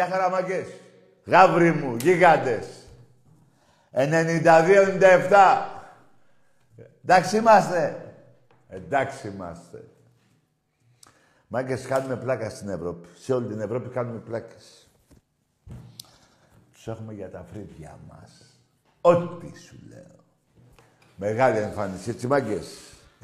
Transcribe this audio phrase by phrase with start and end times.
[0.00, 0.66] Γεια χαραμαγκές.
[1.24, 2.66] Γάβρι μου, γίγαντες.
[3.90, 5.66] 92-97.
[7.02, 8.14] Εντάξει είμαστε.
[8.68, 9.84] Εντάξει είμαστε.
[11.46, 13.08] Μάγκες κάνουμε πλάκα στην Ευρώπη.
[13.18, 14.88] Σε όλη την Ευρώπη κάνουμε πλάκες.
[16.72, 18.60] Τους έχουμε για τα φρύδια μας.
[19.00, 20.24] Ό,τι σου λέω.
[21.16, 22.78] Μεγάλη εμφάνιση, έτσι μάγκες.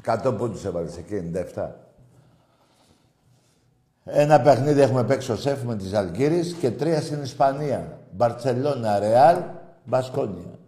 [0.05, 1.86] 100 πόντους έβαλες εκεί, 97.
[4.09, 7.99] Ένα παιχνίδι έχουμε παίξει ο Σεφ με τη Αλγύρης και τρία στην Ισπανία.
[8.11, 9.37] Μπαρτσελώνα, Ρεάλ,
[9.83, 10.59] Μπασκόνια.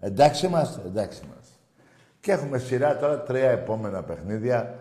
[0.00, 1.52] Εντάξει είμαστε, εντάξει είμαστε.
[2.20, 4.74] Και έχουμε σειρά τώρα τρία επόμενα παιχνίδια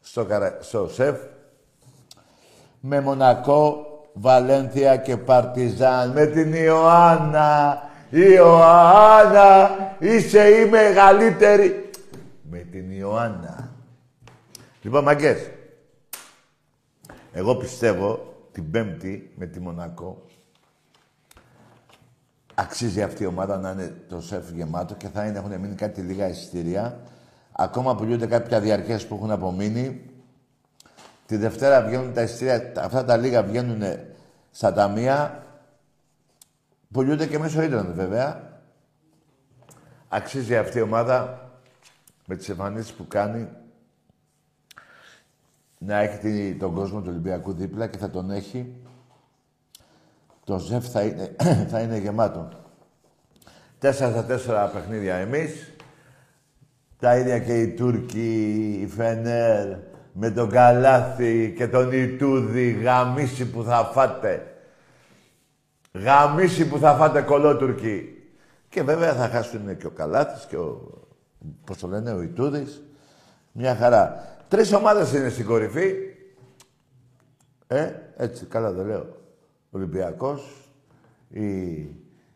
[0.00, 0.58] στο, καρα...
[0.60, 1.16] στο ΣΕΦ
[2.80, 6.10] με Μονακό, Βαλένθια και Παρτιζάν.
[6.10, 7.82] Με την Ιωάννα.
[8.10, 11.90] Ιωάννα, είσαι η μεγαλύτερη.
[12.50, 13.72] Με την Ιωάννα.
[14.82, 15.50] Λοιπόν, μαγκές,
[17.34, 20.24] εγώ πιστεύω την Πέμπτη με τη Μονακό
[22.54, 26.00] αξίζει αυτή η ομάδα να είναι το σεφ γεμάτο και θα είναι, έχουν μείνει κάτι
[26.00, 26.98] λίγα εισιτήρια.
[27.52, 30.10] Ακόμα πουλούνται κάποια διαρκές που έχουν απομείνει.
[31.26, 33.82] Τη Δευτέρα βγαίνουν τα εισιτήρια, αυτά τα λίγα βγαίνουν
[34.50, 35.44] στα ταμεία.
[36.92, 38.52] Πουλούνται και μέσω ίντερνετ βέβαια.
[40.08, 41.48] Αξίζει αυτή η ομάδα
[42.26, 43.48] με τις εμφανίσεις που κάνει
[45.86, 48.74] να έχει τον κόσμο του Ολυμπιακού δίπλα και θα τον έχει.
[50.44, 51.36] Το ΖΕΦ θα είναι,
[51.70, 52.48] θα είναι γεμάτο.
[53.78, 55.72] Τέσσερα στα τέσσερα παιχνίδια εμείς.
[56.98, 59.76] Τα ίδια και οι Τούρκοι, η Φενέρ,
[60.12, 64.54] με τον Καλάθι και τον Ιτούδη, γαμίση που θα φάτε.
[65.92, 68.08] Γαμίση που θα φάτε κολότουρκοι.
[68.68, 70.90] Και βέβαια θα χάσουν και ο Καλάθης και ο,
[71.64, 72.82] πώς το λένε, ο Ιτούδης.
[73.52, 74.33] Μια χαρά.
[74.54, 75.94] Τρεις ομάδες είναι στην κορυφή.
[77.66, 79.06] Ε, έτσι, καλά το λέω.
[79.70, 80.70] Ολυμπιακός,
[81.28, 81.76] η,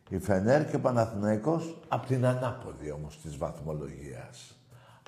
[0.08, 4.56] η Φενέρ και ο Παναθηναϊκός απ' την ανάποδη όμως της βαθμολογίας.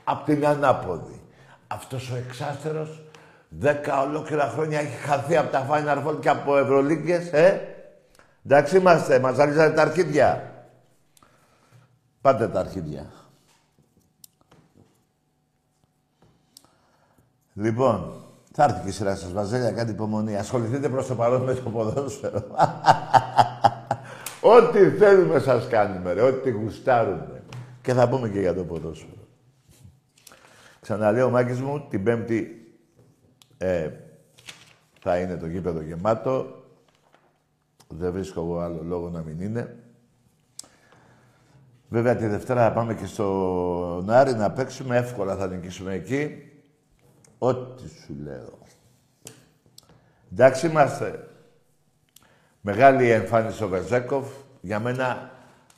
[0.04, 1.22] Απ' την ανάποδη.
[1.66, 3.02] Αυτός ο εξάστερος
[3.48, 7.60] δέκα ολόκληρα χρόνια έχει χαθεί από τα Final Four και από Ευρωλίγκες, ε.
[8.44, 10.52] Εντάξει είμαστε, μας ζαλίζατε τα αρχίδια.
[12.20, 13.10] Πάτε τα αρχίδια.
[17.60, 18.12] Λοιπόν,
[18.52, 20.36] θα έρθει και η σειρά σας, Βαζέλια, κάτι υπομονή.
[20.36, 22.40] Ασχοληθείτε προς το παρόν με το ποδόσφαιρο.
[24.56, 26.22] Ό,τι θέλουμε σας κάνουμε, ρε.
[26.22, 27.42] Ό,τι γουστάρουμε.
[27.82, 29.26] Και θα πούμε και για το ποδόσφαιρο.
[30.80, 32.72] Ξαναλέω, Μάκης μου, την Πέμπτη
[33.58, 33.90] ε,
[35.00, 36.64] θα είναι το γήπεδο γεμάτο.
[37.88, 39.76] Δεν βρίσκω εγώ άλλο λόγο να μην είναι.
[41.88, 44.96] Βέβαια, τη Δευτέρα θα πάμε και στο Νάρι να παίξουμε.
[44.96, 46.49] Εύκολα θα νικήσουμε εκεί.
[47.42, 48.58] Ό,τι σου λέω.
[50.32, 51.28] Εντάξει είμαστε.
[52.60, 54.26] Μεγάλη εμφάνιση ο Βεζέκοφ.
[54.60, 55.30] Για μένα,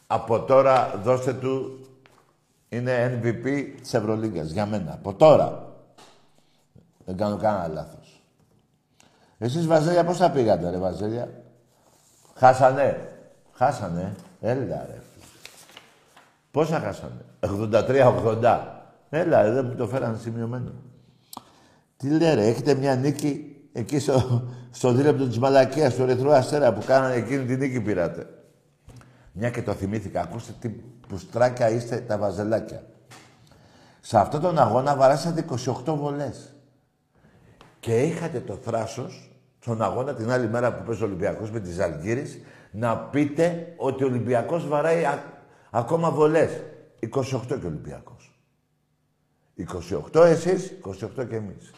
[0.07, 1.87] από τώρα, δώστε του,
[2.69, 4.51] είναι MVP της Ευρωλίγκας.
[4.51, 4.93] Για μένα.
[4.93, 5.73] Από τώρα.
[7.05, 8.23] Δεν κάνω κανένα λάθος.
[9.39, 11.43] Εσείς, Βαζέλια, πώς θα πήγατε, ρε, Βαζέλια;
[12.35, 13.19] Χάσανε.
[13.53, 14.15] Χάσανε.
[14.41, 15.01] Έλα, ρε.
[16.51, 18.83] Πόσα χάσανε; 83-80.
[19.11, 20.73] Έλα, δεν μου το φέραν σημειωμένο.
[22.03, 26.73] Τι λέει ρε, έχετε μια νίκη εκεί στο, στο δίλεπτο της μαλακίας του Ερυθρού Αστέρα
[26.73, 28.27] που κάνανε εκείνη τη νίκη πήρατε;
[29.33, 30.21] Μια και το θυμήθηκα.
[30.21, 30.69] Ακούστε τι
[31.09, 32.85] πουστράκια είστε τα βαζελάκια.
[34.01, 35.45] Σε αυτόν τον αγώνα βαράσατε
[35.87, 36.55] 28 βολές.
[37.81, 41.79] Και είχατε το θράσος, στον αγώνα την άλλη μέρα που παίζει ο Ολυμπιακός με τις
[41.79, 42.39] Αλγύρες,
[42.71, 45.05] να πείτε ότι ο Ολυμπιακός βαράει
[45.71, 46.51] ακόμα βολές.
[47.01, 47.09] 28
[47.47, 48.41] και ο Ολυμπιακός.
[50.13, 51.73] 28 εσείς, 28 και εμείς.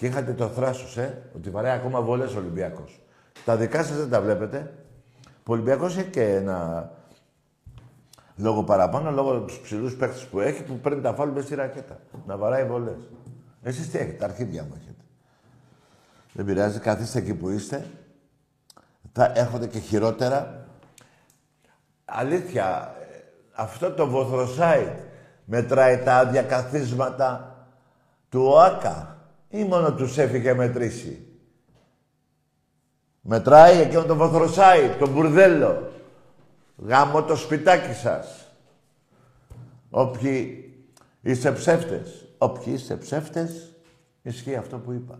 [0.00, 3.00] Και είχατε το θράσος, ε, ότι βαράει ακόμα βολές ο Ολυμπιακός.
[3.44, 4.74] Τα δικά σας δεν τα βλέπετε.
[5.24, 6.90] Ο Ολυμπιακός έχει και ένα
[8.36, 11.98] λόγο παραπάνω, λόγω τους ψηλούς παίχτε που έχει, που παίρνει τα φάλου στη ρακέτα.
[12.26, 12.92] Να βαράει βολέ.
[13.62, 15.04] Εσείς τι έχετε, τα αρχίδια μου έχετε.
[16.32, 17.86] Δεν πειράζει, καθίστε εκεί που είστε.
[19.12, 20.66] Θα έρχονται και χειρότερα.
[22.04, 22.94] Αλήθεια,
[23.52, 24.98] αυτό το βοθροσάιτ
[25.44, 27.56] μετράει τα άδεια καθίσματα
[28.28, 29.19] του ΟΑΚΑ
[29.50, 31.26] ή μόνο τους έφυγε μετρήσει.
[33.20, 35.92] Μετράει εκείνο το βοθροσάιτ, το μπουρδέλο.
[36.76, 38.48] Γάμο το σπιτάκι σας.
[39.90, 40.64] Όποιοι
[41.20, 42.24] είστε ψεύτες.
[42.38, 43.76] Όποιοι είστε ψεύτες,
[44.22, 45.18] ισχύει αυτό που είπα.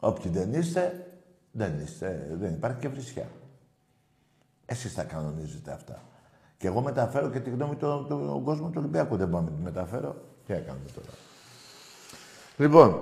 [0.00, 1.06] Όποιοι δεν είστε,
[1.52, 3.28] δεν είστε, δεν υπάρχει και βρισιά.
[4.66, 6.02] Εσείς τα κανονίζετε αυτά.
[6.56, 9.16] Και εγώ μεταφέρω και τη γνώμη του, του, κόσμου του Ολυμπιακού.
[9.16, 10.16] Δεν μπορώ να τη μεταφέρω.
[10.46, 11.29] Τι έκαναμε τώρα.
[12.60, 13.00] Λοιπόν,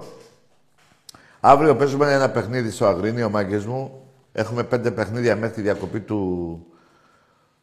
[1.41, 4.11] αύριο παίζουμε ένα παιχνίδι στο Αγρίνιο, μάγκες μου.
[4.33, 6.67] Έχουμε πέντε παιχνίδια μέχρι τη διακοπή του,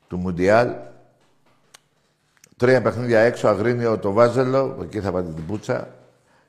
[0.07, 0.69] του Μουντιάλ.
[2.57, 5.87] Τρία παιχνίδια έξω, Αγρίνιο, το Βάζελο, εκεί θα πάτε την Πούτσα.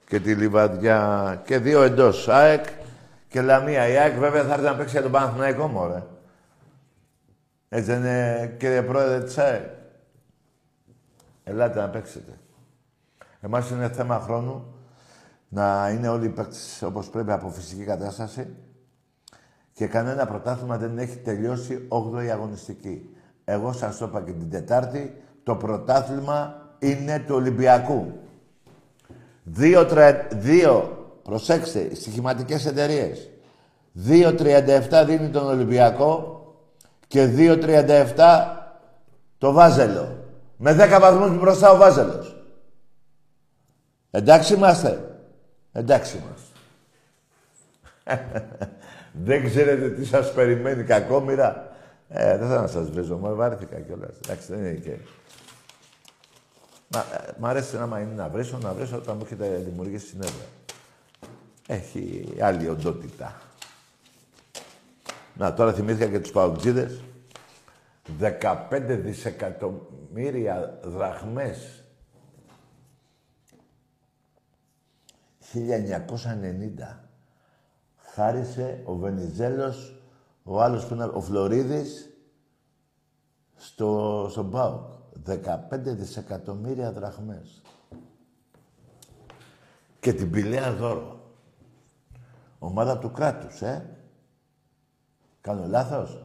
[0.08, 1.42] Και τη Λιβαδιά.
[1.46, 2.64] Και δύο εντός, ΑΕΚ
[3.28, 3.88] και Λαμία.
[3.88, 6.02] Η ΑΕΚ βέβαια θα έρθει να παίξει για τον Παναθηναϊκό, μωρέ.
[7.68, 9.64] Έτσι δεν είναι, κύριε Πρόεδρε της ΑΕΚ.
[11.44, 12.38] Ελάτε να παίξετε.
[13.40, 14.75] Εμάς είναι θέμα χρόνου
[15.48, 18.46] να είναι όλοι οι παίκτες όπως πρέπει από φυσική κατάσταση
[19.72, 23.10] και κανένα πρωτάθλημα δεν έχει τελειώσει 8η αγωνιστική.
[23.44, 28.12] Εγώ σας το είπα και την Τετάρτη, το πρωτάθλημα είναι του Ολυμπιακού.
[29.42, 30.26] Δύο, τρα...
[30.32, 33.30] δύο προσέξτε, στοιχηματικές εταιρείες.
[34.08, 36.40] 2.37 δίνει τον Ολυμπιακό
[37.06, 38.06] και 2.37
[39.38, 40.24] το Βάζελο.
[40.56, 42.44] Με 10 βαθμούς μπροστά ο Βάζελος.
[44.10, 45.15] Εντάξει είμαστε.
[45.76, 46.44] Εντάξει είμαστε.
[49.24, 51.76] Δεν ξέρετε τι σας περιμένει κακόμοιρα.
[52.08, 54.16] Ε, δεν θα να σας βρίζω, μου βάρθηκα κιόλας.
[54.24, 54.96] Εντάξει, δεν είναι και...
[56.88, 60.46] Μα, ε, μ' αρέσει να είναι να βρίσω, να βρίσω όταν μου έχετε δημιουργήσει συνέδρα.
[61.66, 63.40] Έχει άλλη οντότητα.
[65.34, 67.00] Να, τώρα θυμήθηκα και τους παουτζίδες.
[68.20, 71.75] 15 δισεκατομμύρια δραχμές.
[75.56, 77.06] 1990
[77.96, 80.02] χάρισε ο Βενιζέλος,
[80.42, 82.10] ο άλλος που είναι ο Φλωρίδης,
[83.56, 84.94] στο, στον ΠΑΟΚ.
[85.26, 85.34] 15
[85.70, 87.62] δισεκατομμύρια δραχμές.
[90.00, 91.20] Και την Πηλαία δώρο.
[92.58, 93.96] Ομάδα του κράτους, ε.
[95.40, 96.24] Κάνω λάθος.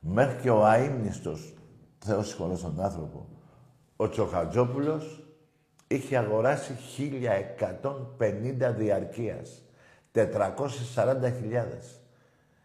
[0.00, 1.54] Μέχρι και ο αείμνηστος,
[1.98, 3.28] Θεός συγχωρώ τον άνθρωπο,
[3.96, 5.19] ο Τσοχατζόπουλος
[5.92, 6.76] είχε αγοράσει
[8.18, 9.62] 1150 διαρκείας.
[10.14, 12.00] 440.000.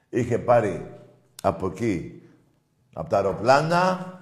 [0.09, 0.99] Είχε πάρει
[1.41, 2.23] από εκεί,
[2.93, 4.13] από τα αεροπλάνα,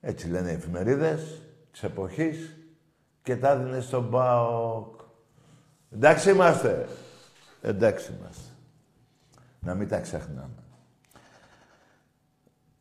[0.00, 1.42] έτσι λένε οι εφημερίδες
[1.72, 2.56] της εποχής,
[3.22, 5.00] και τα έδινε στον ΠΑΟΚ.
[5.90, 6.88] Εντάξει είμαστε.
[7.62, 8.50] Εντάξει είμαστε.
[9.60, 10.62] Να μην τα ξεχνάμε.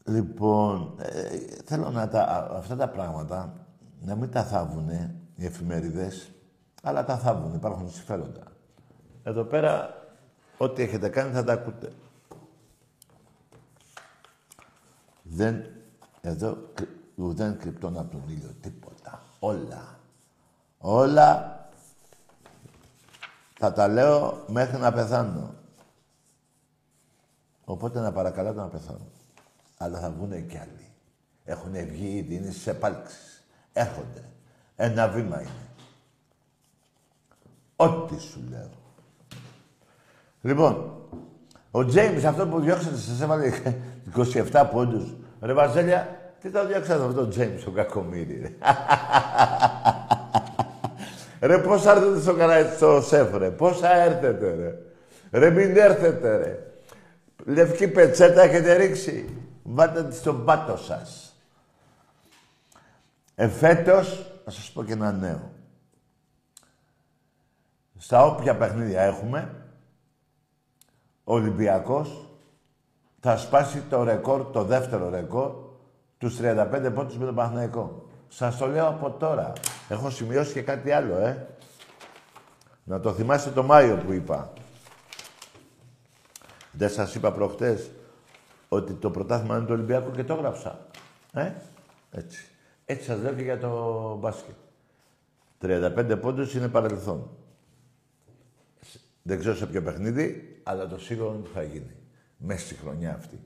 [0.03, 3.66] Λοιπόν, ε, θέλω να τα, αυτά τα πράγματα
[4.01, 6.31] να μην τα θάβουνε οι εφημερίδες
[6.87, 8.43] αλλά τα θαύουν, υπάρχουν συμφέροντα.
[9.23, 9.93] Εδώ πέρα,
[10.57, 11.91] ό,τι έχετε κάνει θα τα ακούτε.
[15.23, 15.65] Δεν,
[16.21, 16.57] εδώ
[17.15, 19.23] δεν κρυπτώνω από τον ήλιο τίποτα.
[19.39, 19.99] Όλα.
[20.77, 21.59] Όλα
[23.59, 25.53] θα τα λέω μέχρι να πεθάνω.
[27.65, 29.07] Οπότε να παρακαλάτε να πεθάνω.
[29.77, 30.91] Αλλά θα βγουν κι άλλοι.
[31.43, 33.26] Έχουν βγει ήδη, είναι στις επάλξεις.
[33.77, 34.23] Έρχονται.
[34.75, 35.49] Ένα βήμα είναι.
[37.75, 38.69] Ό,τι σου λέω.
[40.41, 41.01] Λοιπόν,
[41.71, 43.51] ο Τζέιμς, αυτό που διώξατε, σας έβαλε
[44.51, 45.13] 27 πόντους.
[45.41, 48.51] Ρε Βαζέλια, τι θα διώξατε αυτό το Τζέιμς, ο κακομύρι, ρε.
[51.47, 53.49] ρε, πώς έρθετε στο, κανάλι, στο σεφ, ρε.
[53.49, 54.75] Πόσα έρθετε, ρε.
[55.39, 56.59] Ρε, μην έρθετε, ρε.
[57.45, 59.29] Λευκή πετσέτα έχετε ρίξει.
[59.63, 61.26] Βάλτε τη στον πάτο σας.
[63.39, 65.51] Εφέτος, να σας πω και ένα νέο.
[67.97, 69.55] Στα όποια παιχνίδια έχουμε,
[71.23, 72.29] ο Ολυμπιακός
[73.19, 75.51] θα σπάσει το ρεκόρ, το δεύτερο ρεκόρ,
[76.17, 78.09] τους 35 πόντους με τον Παναθηναϊκό.
[78.27, 79.53] Σας το λέω από τώρα.
[79.89, 81.47] Έχω σημειώσει και κάτι άλλο, ε.
[82.83, 84.53] Να το θυμάστε το Μάιο που είπα.
[86.71, 87.91] Δεν σας είπα προχτές
[88.69, 90.87] ότι το πρωτάθλημα είναι του Ολυμπιακού και το έγραψα.
[91.33, 91.51] Ε,
[92.11, 92.51] έτσι.
[92.89, 94.55] Έτσι σας λέω και για το μπάσκετ.
[95.61, 97.29] 35 πόντους είναι παρελθόν.
[99.21, 101.95] Δεν ξέρω σε ποιο παιχνίδι, αλλά το σίγουρο είναι ότι θα γίνει.
[102.37, 103.41] Μέσα στη χρονιά αυτή.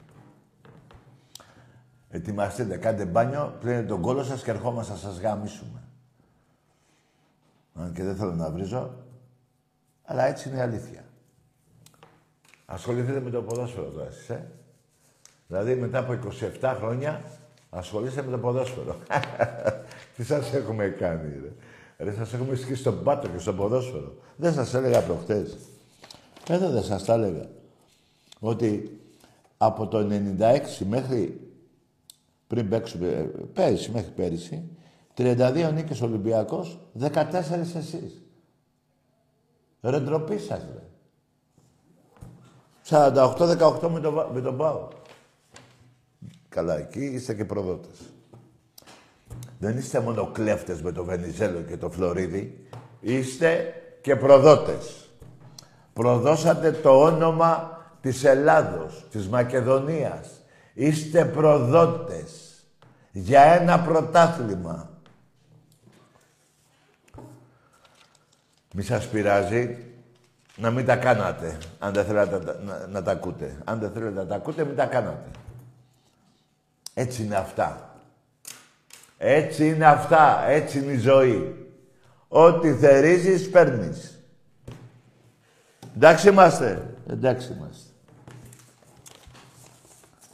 [2.10, 5.84] Ετοιμαστείτε, κάντε μπάνιο, πλύνετε τον κόλο σας και ερχόμαστε να σας γαμίσουμε.
[7.74, 9.04] Αν και δεν θέλω να βρίζω,
[10.04, 11.04] αλλά έτσι είναι η αλήθεια.
[12.66, 14.52] Ασχοληθείτε με το ποδόσφαιρο τώρα εσείς, ε.
[15.48, 16.20] Δηλαδή μετά από
[16.62, 17.24] 27 χρόνια
[17.74, 18.96] ασχολείστε με το ποδόσφαιρο.
[20.16, 21.52] Τι σας έχουμε κάνει, ρε;
[22.06, 24.14] Ρε, σας έχουμε σκίσει στον πάτο και στο ποδόσφαιρο.
[24.36, 25.58] Δεν σας έλεγα προχτές.
[26.48, 27.50] Εδώ δεν σας τα έλεγα.
[28.40, 29.00] Ότι
[29.58, 31.52] από το 96 μέχρι
[32.48, 33.22] πριν παίξουμε, ε,
[33.54, 34.64] πέρυσι μέχρι πέρυσι,
[35.14, 38.22] 32 νίκες Ολυμπιακός, 14 εσείς.
[39.82, 40.84] Ρε ντροπή σας, ρε.
[42.84, 44.88] 48-18 με, το, με τον Πάο.
[46.56, 48.00] Καλά, εκεί είστε και προδότες.
[49.60, 52.68] Δεν είστε μόνο κλέφτες με το Βενιζέλο και το Φλωρίδι.
[53.00, 55.10] Είστε και προδότες.
[55.94, 60.42] Προδώσατε το όνομα της Ελλάδος, της Μακεδονίας.
[60.74, 62.64] Είστε προδότες
[63.12, 64.90] για ένα πρωτάθλημα.
[68.74, 69.78] Μη σας πειράζει
[70.58, 73.58] να μην τα κάνατε, αν δεν θέλετε να, να, τα ακούτε.
[73.64, 75.30] Αν δεν θέλετε να τα ακούτε, μην τα κάνατε.
[76.94, 78.00] Έτσι είναι αυτά.
[79.18, 80.44] Έτσι είναι αυτά.
[80.48, 81.66] Έτσι είναι η ζωή.
[82.28, 84.20] Ό,τι θερίζεις, παίρνεις.
[85.96, 86.96] Εντάξει είμαστε.
[87.10, 87.90] Εντάξει είμαστε.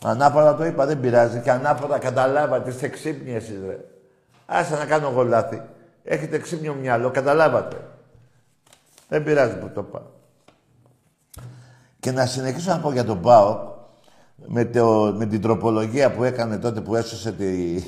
[0.04, 1.40] Ανάποδα το είπα, δεν πειράζει.
[1.40, 3.78] Και ανάποδα καταλάβατε, είστε ξύπνοι εσείς, ρε.
[4.46, 5.62] Άσε να κάνω εγώ λάθη.
[6.04, 7.88] Έχετε ξύπνιο μυαλό, καταλάβατε.
[9.10, 10.16] Δεν πειράζει που το πάω.
[12.00, 13.76] Και να συνεχίσω να πω για τον Πάο,
[14.46, 17.79] με, το, με την τροπολογία που έκανε τότε που έσωσε τη,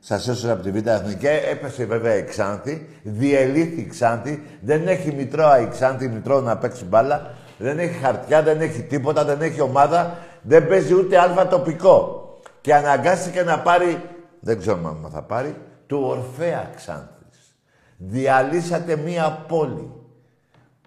[0.00, 5.12] σας έσωσε από τη Β' Εθνική, έπεσε βέβαια η Ξάνθη, διελήθη η Ξάνθη, δεν έχει
[5.12, 9.60] μητρό η Ξάνθη, μητρό να παίξει μπάλα, δεν έχει χαρτιά, δεν έχει τίποτα, δεν έχει
[9.60, 12.22] ομάδα, δεν παίζει ούτε αλφα τοπικό.
[12.60, 14.02] Και αναγκάστηκε να πάρει,
[14.40, 17.56] δεν ξέρω αν θα πάρει, του Ορφέα Ξάνθης.
[17.96, 19.92] Διαλύσατε μία πόλη.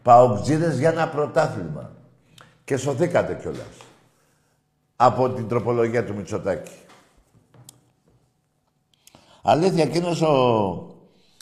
[0.02, 1.92] Παοξίδες για ένα πρωτάθλημα.
[2.64, 3.91] Και σωθήκατε κιόλας.
[5.04, 6.72] Από την τροπολογία του Μητσοτάκη.
[9.42, 10.36] Αλήθεια, εκείνος ο,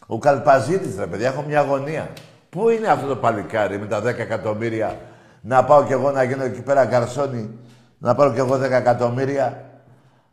[0.07, 2.09] ο Καλπαζίδης, ρε παιδιά, έχω μια αγωνία.
[2.49, 4.99] Πού είναι αυτό το παλικάρι με τα 10 εκατομμύρια
[5.41, 7.49] να πάω κι εγώ να γίνω εκεί πέρα γκαρσόνι,
[7.97, 9.65] να πάρω κι εγώ 10 εκατομμύρια;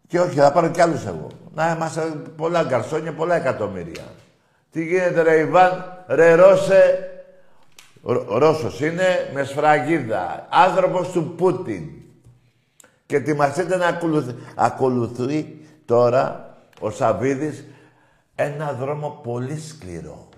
[0.09, 1.27] Και όχι, θα πάρω κι άλλους εγώ.
[1.55, 2.01] Να είμαστε
[2.37, 4.05] πολλά γκαρσόνια, πολλά εκατομμύρια.
[4.71, 7.11] Τι γίνεται ρε Ιβάν, ρε Ρώσε,
[8.29, 10.47] Ρώσος είναι με σφραγίδα.
[10.51, 11.83] Άνθρωπος του Πούτιν.
[13.07, 17.65] Και ετοιμαστείτε να ακολουθεί, ακολουθεί τώρα ο Σαββίδης
[18.35, 20.29] ένα δρόμο πολύ σκληρό.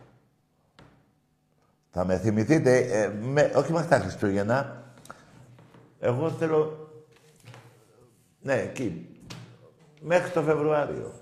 [1.91, 4.83] Θα με θυμηθείτε, ε, με, όχι μέχρι τα Χριστούγεννα,
[6.01, 6.91] εγώ θέλω,
[8.41, 9.09] ναι, εκεί,
[10.01, 11.13] μέχρι το Φεβρουάριο.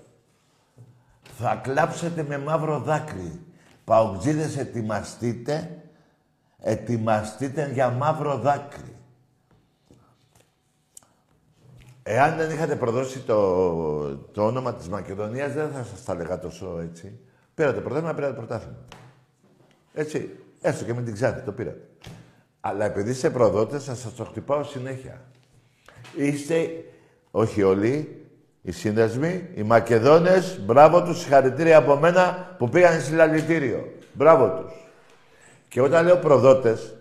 [1.37, 3.41] Θα κλάψετε με μαύρο δάκρυ.
[3.83, 5.81] Παουτζίδες ετοιμαστείτε
[6.59, 8.96] ετοιμαστείτε για μαύρο δάκρυ.
[12.09, 16.79] Εάν δεν είχατε προδώσει το, το όνομα της Μακεδονίας, δεν θα σας τα λέγα τόσο
[16.91, 17.19] έτσι.
[17.53, 18.77] Πήρατε πρωτάθλημα, πήρατε πρωτάθλημα.
[19.93, 20.29] Έτσι.
[20.61, 21.87] Έστω και με την Ξάνθη, το πήρατε.
[22.59, 25.21] Αλλά επειδή είστε προδότες, θα σας το χτυπάω συνέχεια.
[26.15, 26.69] Είστε,
[27.31, 28.25] όχι όλοι,
[28.61, 33.91] οι σύνδεσμοι, οι Μακεδόνες, μπράβο τους, συγχαρητήρια από μένα που πήγαν συλλαλητήριο.
[34.13, 34.71] Μπράβο τους.
[35.69, 36.95] Και όταν λέω προδότες,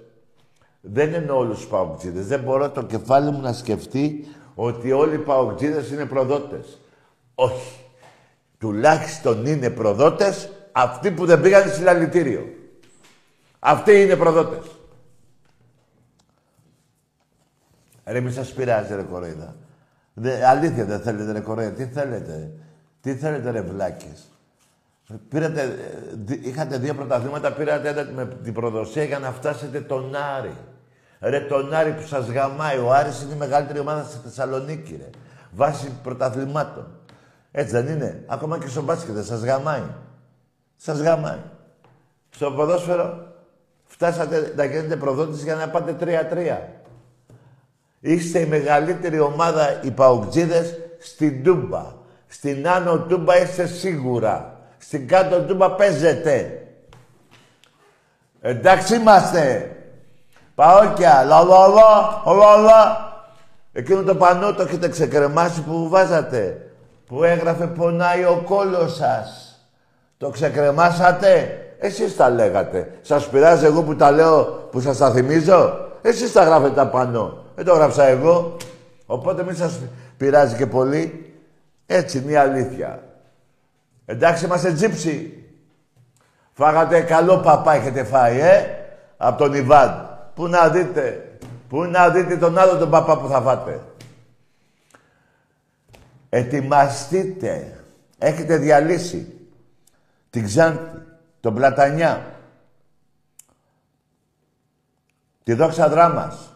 [0.81, 2.27] δεν εννοώ όλους τους παοκτζίδες.
[2.27, 4.27] Δεν μπορώ το κεφάλι μου να σκεφτεί
[4.59, 6.79] ότι όλοι οι παοκτζίδες είναι προδότες.
[7.35, 7.81] Όχι.
[8.59, 12.47] Τουλάχιστον είναι προδότες αυτοί που δεν πήγαν συλλαλητήριο.
[13.59, 14.71] Αυτοί είναι προδότες.
[18.05, 19.57] Ρε μη σας πειράζει ρε κοροϊδά.
[20.49, 21.71] αλήθεια δεν θέλετε ρε κοροϊδά.
[21.71, 22.53] Τι θέλετε.
[23.01, 24.31] Τι θέλετε ρε βλάκες.
[25.29, 25.79] Πήρατε,
[26.43, 30.57] είχατε δύο πρωταθλήματα, πήρατε ένα με την προδοσία για να φτάσετε τον Άρη.
[31.21, 32.79] Ρε τον Άρη που σας γαμάει.
[32.79, 35.11] Ο Άρης είναι η μεγαλύτερη ομάδα στη Θεσσαλονίκη, ρε.
[35.51, 36.87] βάσει πρωταθλημάτων.
[37.53, 39.83] Έτσι δεν είναι; Ακόμα και στο μπάσκετ δεν σας γαμάει.
[40.77, 41.39] Σας γαμάει.
[42.31, 43.27] Στο ποδόσφαιρο
[43.87, 46.59] φτάσατε να γίνετε προδότης για να πάτε 3-3.
[48.01, 51.95] Είστε η μεγαλύτερη ομάδα οι Παουτζίδες στην Τούμπα.
[52.27, 54.61] Στην Άνω Τούμπα είστε σίγουρα.
[54.79, 56.67] Στην Κάτω Τούμπα παίζετε.
[58.41, 59.76] Εντάξει είμαστε.
[60.57, 63.13] Παόκια, λαλαλα, λαλαλα.
[63.73, 66.71] Εκείνο το πανό το έχετε ξεκρεμάσει που βάζατε.
[67.07, 69.59] Που έγραφε πονάει ο κόλος σας.
[70.19, 71.61] Το ξεκρεμάσατε.
[71.79, 72.91] Εσείς τα λέγατε.
[73.03, 77.45] Σας πειράζει εγώ που τα λέω, που σας τα θυμίζω; Εσείς τα γράφετε τα πανό.
[77.55, 78.57] Δεν το γράψα εγώ.
[79.07, 79.79] Οπότε μην σας
[80.17, 81.35] πειράζει και πολύ.
[81.87, 83.03] Έτσι είναι η αλήθεια.
[84.07, 85.45] Εντάξει, είμαστε τζίψι.
[86.53, 88.65] Φάγατε καλό παπά έχετε φάει, ε,
[89.17, 90.06] από τον Ιβάν.
[90.37, 91.39] Πού να δείτε,
[91.69, 93.81] πού να δείτε τον άλλο τον παπά που θα φάτε;
[96.29, 97.81] Ετοιμαστείτε.
[98.19, 99.49] Έχετε διαλύσει
[100.31, 100.81] την Ξάντη,
[101.41, 102.35] τον Πλατανιά,
[105.43, 106.55] τη Δόξα Δράμας.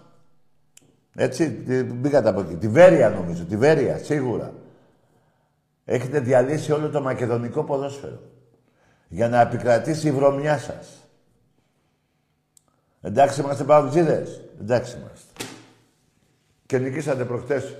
[1.15, 1.49] Έτσι,
[1.85, 2.57] μπήκατε από εκεί.
[2.57, 4.53] Τη Βέρεια νομίζω, τη Βέρεια, σίγουρα.
[5.85, 8.21] Έχετε διαλύσει όλο το μακεδονικό ποδόσφαιρο
[9.09, 11.00] για να επικρατήσει η βρωμιά σας.
[13.01, 14.41] Εντάξει είμαστε παγκοτζίδες.
[14.61, 15.45] Εντάξει είμαστε.
[16.67, 17.77] Και νικήσατε προχτές.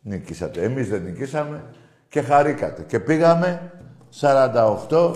[0.00, 0.62] Νικήσατε.
[0.62, 1.64] Εμείς δεν νικήσαμε
[2.08, 2.82] και χαρήκατε.
[2.82, 3.72] Και πήγαμε
[4.20, 5.14] 48,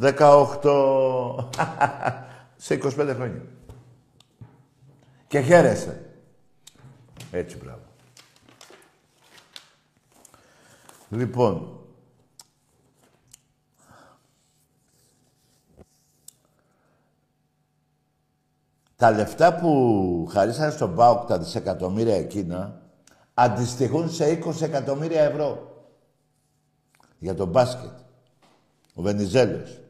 [0.00, 1.44] 18,
[2.56, 3.42] σε 25 χρόνια.
[5.26, 6.10] Και χαίρεστε.
[7.30, 7.80] Έτσι, μπράβο.
[11.08, 11.75] Λοιπόν,
[18.96, 22.80] τα λεφτά που χαρίσανε στον ΠΑΟΚ τα δισεκατομμύρια εκείνα
[23.34, 25.76] αντιστοιχούν σε 20 εκατομμύρια ευρώ
[27.18, 27.90] για το μπάσκετ.
[28.94, 29.80] Ο Βενιζέλος.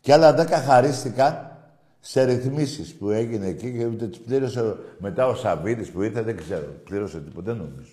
[0.00, 1.56] Και άλλα 10 χαρίστηκαν
[2.00, 6.36] σε ρυθμίσεις που έγινε εκεί και ούτε τις πλήρωσε μετά ο Σαββίδης που ήρθε, δεν
[6.36, 6.66] ξέρω.
[6.84, 7.92] Πλήρωσε τίποτα, δεν νομίζω.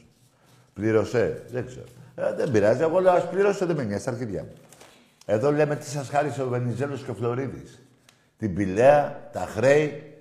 [0.73, 1.85] Πλήρωσε, δεν ξέρω.
[2.15, 4.53] Ε, δεν πειράζει, εγώ λέω ας πλήρωσε, δεν με νοιάζει, στα αρχίδια μου.
[5.25, 7.82] Εδώ λέμε τι σας χάρισε ο Βενιζέλος και ο Φλωρίδης
[8.43, 10.17] την Πηλαία, τα χρέη.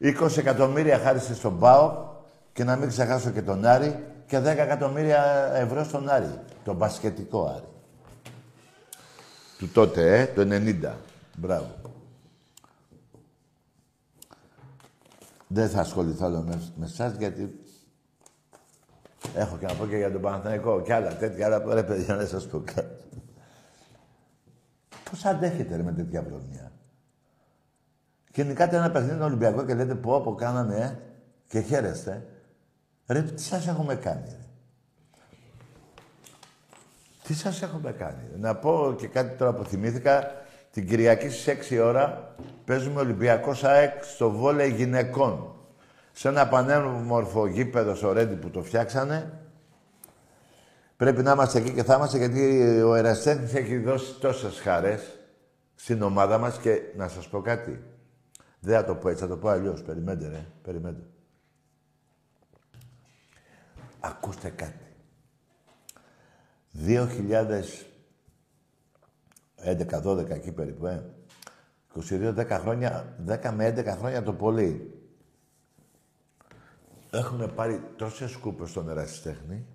[0.00, 2.08] 20 εκατομμύρια χάρισε στον ΠΑΟ
[2.52, 6.40] και να μην ξεχάσω και τον Άρη και 10 εκατομμύρια ευρώ στον Άρη.
[6.64, 7.68] Το μπασκετικό Άρη.
[9.58, 10.94] Του τότε, ε, το 90.
[11.36, 11.74] Μπράβο.
[15.46, 17.60] Δεν θα ασχοληθώ άλλο με, με εσάς γιατί
[19.34, 22.26] έχω και να πω και για τον Παναθηναϊκό και άλλα τέτοια, αλλά ρε παιδιά να
[22.26, 23.05] σας πω κάτι.
[25.10, 26.72] Πώς αντέχετε ρε, με τέτοια βρωμιά;
[28.32, 30.98] Και νικάτε ένα παιχνίδι Ολυμπιακό και λέτε πω, πω κάναμε, ε,
[31.48, 32.26] και χαίρεστε.
[33.06, 34.46] Ρε, τι σας έχουμε κάνει, ρε;
[37.22, 38.28] Τι σας έχουμε κάνει.
[38.32, 40.44] Ρε; Να πω και κάτι τώρα που θυμήθηκα.
[40.70, 45.54] Την Κυριακή στις 6 ώρα παίζουμε Ολυμπιακός ΑΕΚ στο βόλεϊ γυναικών.
[46.12, 49.32] Σε ένα πανέμορφο γήπεδο στο Ρέντι που το φτιάξανε.
[50.96, 55.18] Πρέπει να είμαστε εκεί και θα είμαστε γιατί ο Εραστέχνης έχει δώσει τόσες χαρές
[55.74, 57.82] στην ομάδα μας και να σας πω κάτι.
[58.60, 59.82] Δεν θα το πω έτσι, θα το πω αλλιώς.
[59.82, 60.46] Περιμένετε, ρε.
[60.62, 61.06] Περιμένετε.
[64.00, 64.84] Ακούστε κάτι.
[69.56, 71.04] 2011-12 εκεί περίπου, ε.
[72.10, 75.00] 22-10 χρόνια, 10 με 11 χρόνια το πολύ.
[77.10, 79.66] Έχουμε πάρει τόσες κούπες στον ερασιτέχνη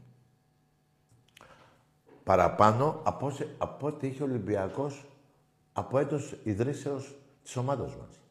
[2.24, 5.06] παραπάνω από, από ό,τι είχε ο Ολυμπιακός
[5.74, 8.22] από έτος ιδρύσεως της ομάδας μας.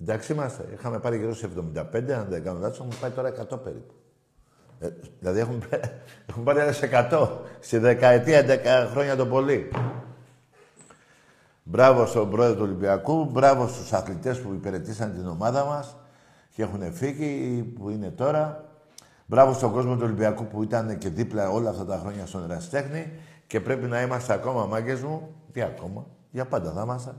[0.00, 0.68] Εντάξει είμαστε.
[0.72, 3.94] Είχαμε πάρει γύρω σε 75, αν δεν κάνω λάθος, έχουμε πάει τώρα 100 περίπου.
[4.78, 5.68] Ε, δηλαδή έχουμε,
[6.28, 7.28] έχουμε πάρει ένα 100
[7.60, 8.44] στη δεκαετία,
[8.86, 9.70] 10 χρόνια το πολύ.
[11.62, 15.96] Μπράβο στον πρόεδρο του Ολυμπιακού, μπράβο στους αθλητές που υπηρετήσαν την ομάδα μας
[16.50, 18.73] και έχουν φύγει, που είναι τώρα.
[19.26, 23.12] Μπράβο στον κόσμο του Ολυμπιακού που ήταν και δίπλα όλα αυτά τα χρόνια στον Εραστέχνη
[23.46, 25.34] και πρέπει να είμαστε ακόμα μάγκες μου.
[25.52, 27.14] Τι ακόμα, για πάντα θα είμαστε.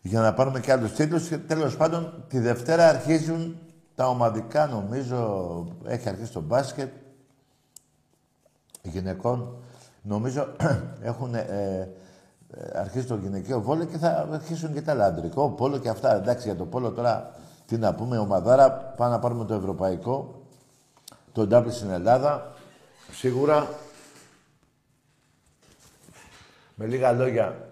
[0.00, 3.58] Για να πάρουμε και άλλους τίτλους και τέλος πάντων τη Δευτέρα αρχίζουν
[3.94, 6.92] τα ομαδικά νομίζω, έχει αρχίσει το μπάσκετ
[8.82, 9.56] γυναικών.
[10.02, 10.46] Νομίζω
[11.02, 11.38] έχουν ε,
[12.50, 16.14] ε, αρχίσει το γυναικείο βόλιο και θα αρχίσουν και τα λαντρικό, πόλο και αυτά.
[16.14, 17.34] Εντάξει, για το πόλο τώρα
[17.66, 20.42] τι να πούμε, ομαδάρα, πάμε να πάρουμε το ευρωπαϊκό,
[21.32, 22.54] το ντάμπλ στην Ελλάδα.
[23.10, 23.68] Σίγουρα,
[26.74, 27.70] με λίγα λόγια,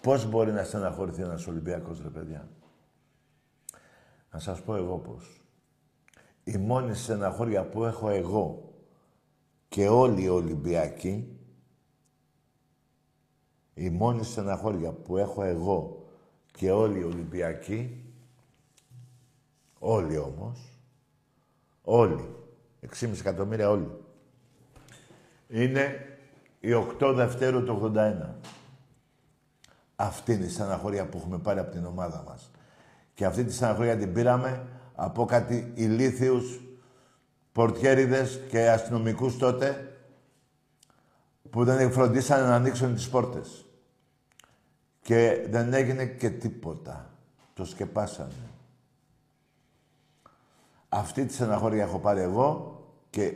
[0.00, 2.48] πώς μπορεί να στεναχωρηθεί ένας Ολυμπιακός, ρε παιδιά;
[4.30, 5.40] Να σας πω εγώ πώς.
[6.44, 8.72] Η μόνη στεναχώρια που έχω εγώ
[9.68, 11.38] και όλοι οι Ολυμπιακοί,
[13.74, 16.06] η μόνη στεναχώρια που έχω εγώ
[16.52, 18.03] και όλοι οι Ολυμπιακοί,
[19.86, 20.78] όλοι όμως,
[21.82, 22.34] όλοι,
[22.80, 23.90] 6,5 εκατομμύρια όλοι,
[25.48, 26.16] είναι
[26.60, 28.34] η 8 Δευτέρου του 81.
[29.96, 32.50] Αυτή είναι η στεναχώρια που έχουμε πάρει από την ομάδα μας.
[33.14, 36.60] Και αυτή τη στεναχώρια την πήραμε από κάτι ηλίθιους
[37.52, 39.98] πορτιέριδες και αστυνομικούς τότε
[41.50, 43.64] που δεν φροντίσανε να ανοίξουν τις πόρτες.
[45.00, 47.10] Και δεν έγινε και τίποτα.
[47.54, 48.53] Το σκεπάσανε.
[50.94, 52.78] Αυτή τη στεναχώρια έχω πάρει εγώ
[53.10, 53.32] και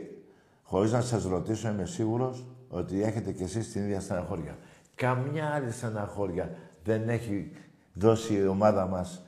[0.63, 4.57] χωρίς να σας ρωτήσω είμαι σίγουρος ότι έχετε κι εσείς την ίδια στεναχώρια.
[4.95, 7.51] Καμιά άλλη στεναχώρια δεν έχει
[7.93, 9.25] δώσει η ομάδα μας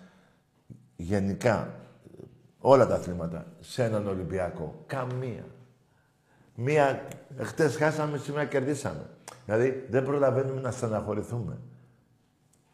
[0.95, 1.75] γενικά
[2.59, 4.83] όλα τα αθλήματα σε έναν Ολυμπιακό.
[4.85, 5.45] Καμία.
[6.55, 9.09] Μία, χτες χάσαμε, σήμερα κερδίσαμε.
[9.45, 11.57] Δηλαδή δεν προλαβαίνουμε να στεναχωρηθούμε.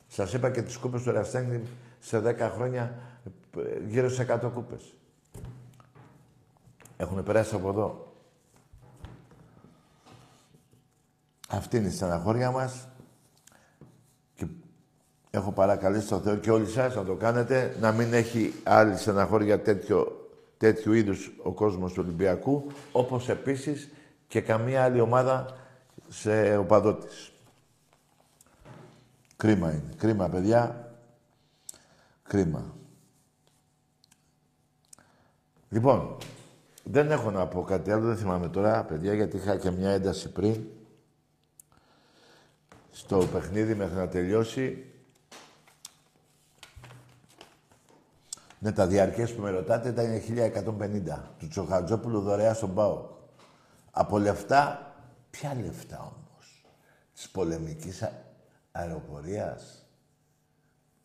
[0.08, 1.62] Σας είπα και τις κούπες του Εραστέχνη
[2.00, 2.96] σε 10 χρόνια
[3.88, 4.98] γύρω σε 100 κούπες.
[6.98, 8.14] Έχουν περάσει από εδώ.
[11.50, 12.88] Αυτή είναι η στεναχώρια μας.
[14.36, 14.48] Και
[15.30, 19.62] έχω παρακαλέσει τον Θεό και όλοι σας να το κάνετε, να μην έχει άλλη στεναχώρια
[19.62, 23.90] τέτοιο, τέτοιου είδους ο κόσμος του Ολυμπιακού, όπως επίσης
[24.28, 25.58] και καμία άλλη ομάδα
[26.10, 27.32] σε οπαδό της.
[29.36, 29.94] Κρίμα είναι.
[29.98, 30.92] Κρίμα, παιδιά.
[32.24, 32.76] Κρίμα.
[35.70, 36.18] Λοιπόν,
[36.89, 40.32] δεν έχω να πω κάτι άλλο, δεν θυμάμαι τώρα, παιδιά, γιατί είχα και μια ένταση
[40.32, 40.63] πριν
[42.91, 44.91] στο παιχνίδι μέχρι να τελειώσει.
[48.60, 53.10] Ναι, τα διαρκές που με ρωτάτε ήταν 1150 του Τσοχατζόπουλου δωρεά στον ΠΑΟ.
[53.91, 54.93] Από λεφτά,
[55.30, 56.65] ποια λεφτά όμως,
[57.13, 58.04] της πολεμικής
[58.71, 59.86] αεροπορίας;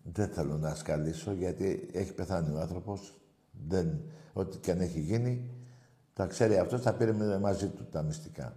[0.02, 3.14] Δεν θέλω να σκαλίσω γιατί έχει πεθάνει ο άνθρωπος.
[3.68, 4.00] Δεν,
[4.32, 5.50] ό,τι και αν έχει γίνει,
[6.14, 8.54] τα ξέρει αυτός, θα πήρε μαζί του τα μυστικά.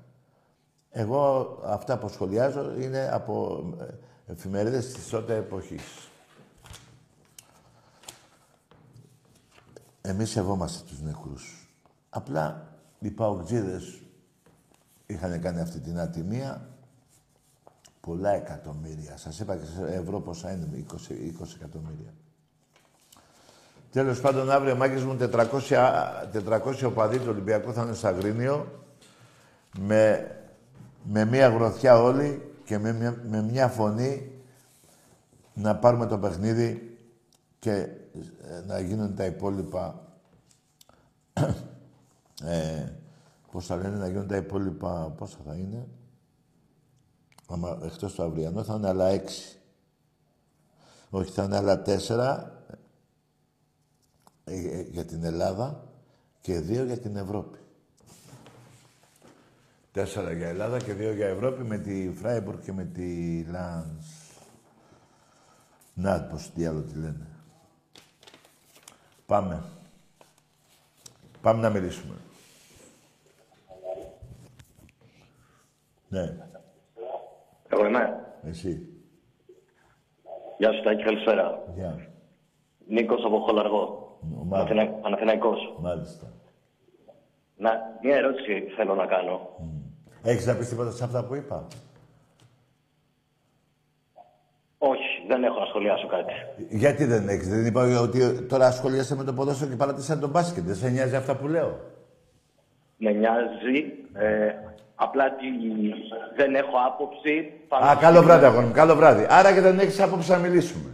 [0.89, 6.09] Εγώ αυτά που σχολιάζω είναι από ε, εφημερίδες της τότε εποχής.
[10.01, 11.69] Εμείς σεβόμαστε τους νεκρούς.
[12.09, 12.67] Απλά
[12.99, 14.01] οι παοκτζίδες
[15.05, 16.69] είχαν κάνει αυτή την ατιμία
[18.01, 19.17] πολλά εκατομμύρια.
[19.17, 22.13] Σας είπα και σε ευρώ πόσα είναι, 20, 20 εκατομμύρια.
[23.95, 25.47] Τέλος πάντων, αύριο μάκες μου 400,
[26.49, 28.83] 400 οπαδοί του Ολυμπιακού θα είναι στο Αγρίνιο
[29.79, 30.35] με,
[31.03, 34.31] με μία γροθιά όλοι και με μια, με μια φωνή
[35.53, 36.97] να πάρουμε το παιχνίδι
[37.59, 40.07] και ε, να γίνουν τα υπόλοιπα
[42.43, 42.85] ε,
[43.51, 45.87] πώς θα λένε, να γίνουν τα υπόλοιπα, πόσα θα είναι,
[47.47, 49.57] άμα εκτός του αυριανό θα είναι άλλα έξι.
[51.09, 52.64] Όχι, θα είναι άλλα τέσσερα ε, ε,
[54.91, 55.83] για την Ελλάδα
[56.41, 57.57] και δύο για την Ευρώπη.
[59.91, 64.05] Τέσσερα για Ελλάδα και δύο για Ευρώπη με τη Φράιμπουργκ και με τη Λάνς.
[65.93, 67.27] Να, πώς τι άλλο τη λένε.
[69.25, 69.63] Πάμε.
[71.41, 72.15] Πάμε να μιλήσουμε.
[76.07, 76.35] Ναι.
[77.69, 78.35] Εγώ είμαι.
[78.43, 78.87] Εσύ.
[80.57, 81.63] Γεια σου, Τάκη, καλησπέρα.
[81.75, 82.09] Γεια.
[82.87, 84.04] Νίκος από Χολαργό.
[84.45, 84.87] Ομάδα.
[85.01, 85.59] Παναθηναϊκός.
[85.81, 86.25] Μάλιστα.
[87.57, 87.71] Να,
[88.03, 89.49] μια ερώτηση θέλω να κάνω.
[90.23, 91.67] Έχεις να πεις τίποτα σε αυτά που είπα;
[94.77, 96.33] Όχι, δεν έχω να σχολιάσω κάτι.
[96.69, 100.63] Γιατί δεν έχεις; Δεν είπα ότι τώρα ασχολιάσαι με το ποδόσφαιρο και παρατήσατε τον μπάσκετ.
[100.63, 101.79] Δεν σε νοιάζει αυτά που λέω;
[102.97, 103.83] Με νοιάζει.
[104.13, 104.53] Ε,
[104.95, 105.45] απλά ότι
[106.35, 107.51] δεν έχω άποψη.
[107.67, 108.47] πάνω Α, στο καλό βράδυ, κείμενο.
[108.53, 108.73] αγόρι μου.
[108.73, 109.25] Καλό βράδυ.
[109.29, 110.89] Άρα και δεν έχεις άποψη να μιλήσουμε.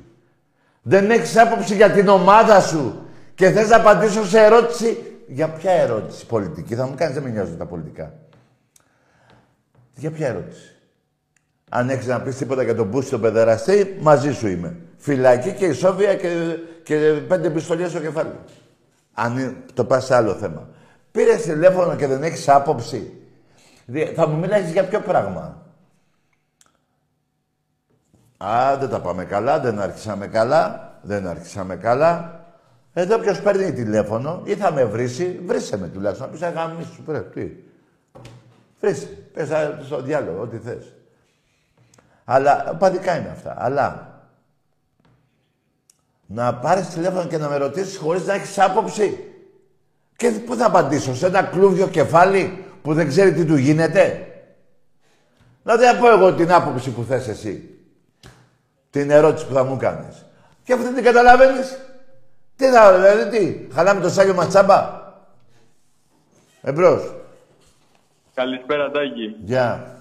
[0.82, 3.06] Δεν έχεις άποψη για την ομάδα σου.
[3.42, 4.98] Και θες να απαντήσω σε ερώτηση.
[5.28, 8.14] Για ποια ερώτηση πολιτική; Θα μου κάνεις, δεν με νοιάζουν τα πολιτικά.
[9.96, 10.76] Για ποια ερώτηση;
[11.70, 14.76] Αν έχεις να πεις τίποτα για τον Μπούση τον παιδεραστή, μαζί σου είμαι.
[14.98, 16.96] Φυλακή και ισόβια και, και
[17.28, 18.32] πέντε πιστολιές στο κεφάλι.
[19.14, 20.68] Αν είναι- το πας σε άλλο θέμα.
[21.12, 23.14] Πήρες τηλέφωνο και δεν έχεις άποψη;
[23.86, 25.66] Δι- Θα μου μιλάς για ποιο πράγμα;
[28.38, 32.41] Α, δεν τα πάμε καλά, δεν άρχισαμε καλά, δεν άρχισαμε καλά.
[32.94, 36.28] Εδώ ποιος παίρνει τηλέφωνο ή θα με βρίσει, βρίσκε με τουλάχιστον.
[36.28, 37.56] Να πεις αγάμι σου, πρέπει, τι.
[38.80, 40.94] Βρίσκε, πες α, στο διάλογο, ό,τι θες.
[42.26, 43.56] Αλλά, παδικά είναι αυτά.
[43.58, 44.20] Αλλά,
[46.26, 49.26] να πάρεις τηλέφωνο και να με ρωτήσεις χωρίς να έχεις άποψη.
[50.16, 54.26] Και πού θα απαντήσω, σε ένα κλούβιο κεφάλι που δεν ξέρει τι του γίνεται.
[55.64, 57.80] Να δεν πω εγώ την άποψη που θες εσύ.
[58.90, 60.26] Την ερώτηση που θα μου κάνεις.
[60.64, 61.78] Και αυτή την καταλαβαίνεις.
[62.56, 65.00] Τι θα, δηλαδή τι, χαλάμε το σάγιο μας τσάμπα.
[66.62, 67.16] Εμπρός.
[68.34, 69.36] Καλησπέρα, Τάκη.
[69.44, 69.96] Γεια.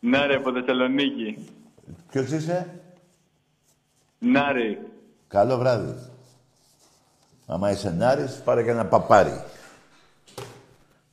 [0.00, 1.48] Να ρε, από Θεσσαλονίκη.
[2.10, 2.80] Ποιος είσαι;
[4.18, 4.78] Να ρε.
[5.28, 5.94] Καλό βράδυ.
[7.46, 9.42] Άμα είσαι Νάρης, πάρε και ένα παπάρι.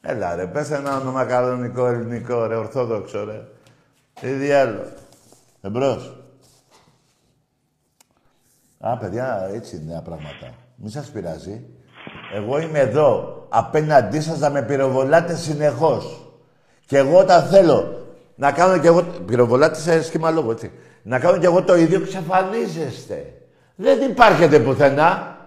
[0.02, 3.48] Έλα ρε, πες ένα όνομα κανονικό ελληνικό, ρε, ορθόδοξο, ρε.
[4.14, 4.94] Τι διάλογο.
[5.62, 6.25] Εμπρός.
[8.88, 10.54] Α, παιδιά, έτσι είναι νέα πράγματα.
[10.76, 11.66] Μη σας πειράζει.
[12.36, 16.32] Εγώ είμαι εδώ, απέναντί σας να με πυροβολάτε συνεχώς.
[16.86, 19.02] Και εγώ όταν θέλω να κάνω κι εγώ...
[19.02, 20.72] Πυροβολάτε σε σχήμα λόγο, έτσι.
[21.04, 23.34] Να κάνω κι εγώ το ίδιο, ξαφανίζεστε.
[23.76, 25.38] Δεν υπάρχετε πουθενά.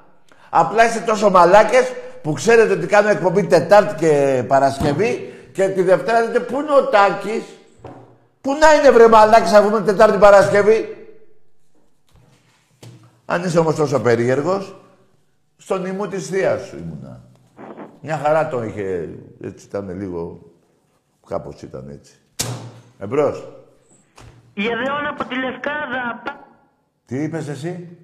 [0.50, 6.26] Απλά είστε τόσο μαλάκες που ξέρετε ότι κάνω εκπομπή Τετάρτη και Παρασκευή και τη Δευτέρα
[6.26, 7.42] δείτε πού είναι ο Τάκης;
[8.40, 10.97] Πού να είναι βρε μαλάκες αφού είναι Τετάρτη Παρασκευή;
[13.30, 14.76] Αν είσαι όμως τόσο περίεργος,
[15.56, 17.24] στον ημού της θείας σου ήμουνα.
[18.00, 19.08] Μια χαρά το είχε,
[19.40, 20.52] έτσι ήταν λίγο,
[21.26, 22.14] κάπως ήταν έτσι.
[22.98, 23.48] Εμπρός.
[24.54, 26.22] Γεδεών από τη Λευκάδα.
[27.06, 27.98] Τι είπες εσύ;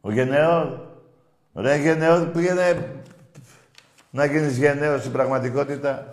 [0.00, 0.86] Ο Γενναιό.
[1.54, 2.92] Ρε Γενναιό, πήγαινε
[4.10, 6.10] να γίνεις γενναίος στην πραγματικότητα.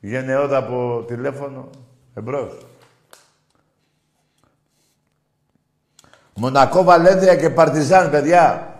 [0.00, 1.70] Γενναιόδα από τηλέφωνο.
[2.14, 2.67] Εμπρός.
[6.38, 8.74] Μονακό, Βαλένθια και Παρτιζάν, παιδιά.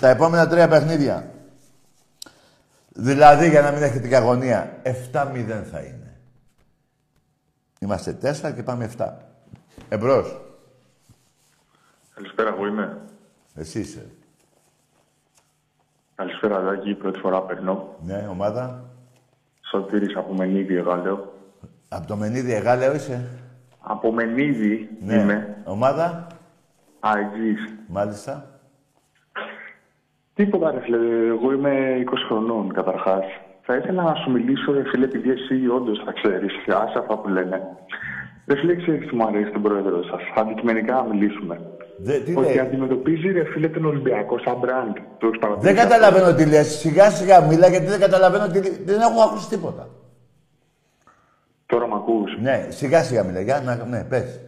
[0.00, 1.30] Τα επόμενα τρία παιχνίδια.
[2.88, 6.20] Δηλαδή, για να μην έχετε την αγωνία, 7-0 θα είναι.
[7.78, 9.06] Είμαστε 4 και πάμε 7.
[9.88, 10.40] Εμπρός.
[12.14, 12.98] Καλησπέρα, εγώ είμαι;
[13.54, 14.06] Εσύ είσαι.
[16.14, 16.94] Καλησπέρα, Τάκη.
[16.94, 17.96] Πρώτη φορά περνώ.
[18.04, 18.84] Ναι, ομάδα.
[19.70, 21.34] Σωτήρης από Μενίδη, Εγάλεο.
[21.88, 23.39] Από το Μενίδη Εγάλεο είσαι.
[23.80, 25.14] Από Μενίδη Ναι.
[25.14, 25.56] είμαι.
[25.64, 26.26] Ομάδα;
[27.00, 27.74] Αεξής.
[27.88, 28.44] Μάλιστα.
[30.34, 30.96] Τίποτα, ρε φίλε.
[31.26, 31.70] Εγώ είμαι
[32.04, 33.24] 20 χρονών, καταρχάς.
[33.62, 36.52] Θα ήθελα να σου μιλήσω, ρε φίλε, επειδή εσύ όντως θα ξέρεις.
[36.66, 37.60] Άσε αυτά που λένε.
[38.46, 40.20] Ρε φίλε, ξέρεις τι μου αρέσει τον πρόεδρο σας.
[40.36, 41.60] Αντικειμενικά να μιλήσουμε.
[41.98, 44.96] Δε, τι Ότι λέει; αντιμετωπίζει, ρε φίλε, τον Ολυμπιακό σαν μπραντ.
[45.18, 46.66] Το έχεις παρατηρήσει Δεν αυτό; καταλαβαίνω τι λες.
[46.78, 48.58] Σιγά σιγά μίλα γιατί δεν καταλαβαίνω τι...
[48.84, 49.88] Δεν έχω ακούσει τίποτα.
[51.70, 52.38] Τώρα μ' ακούς.
[52.40, 53.40] Ναι, σιγά σιγά μίλα.
[53.40, 53.74] Για να...
[53.84, 54.40] Ναι, πες.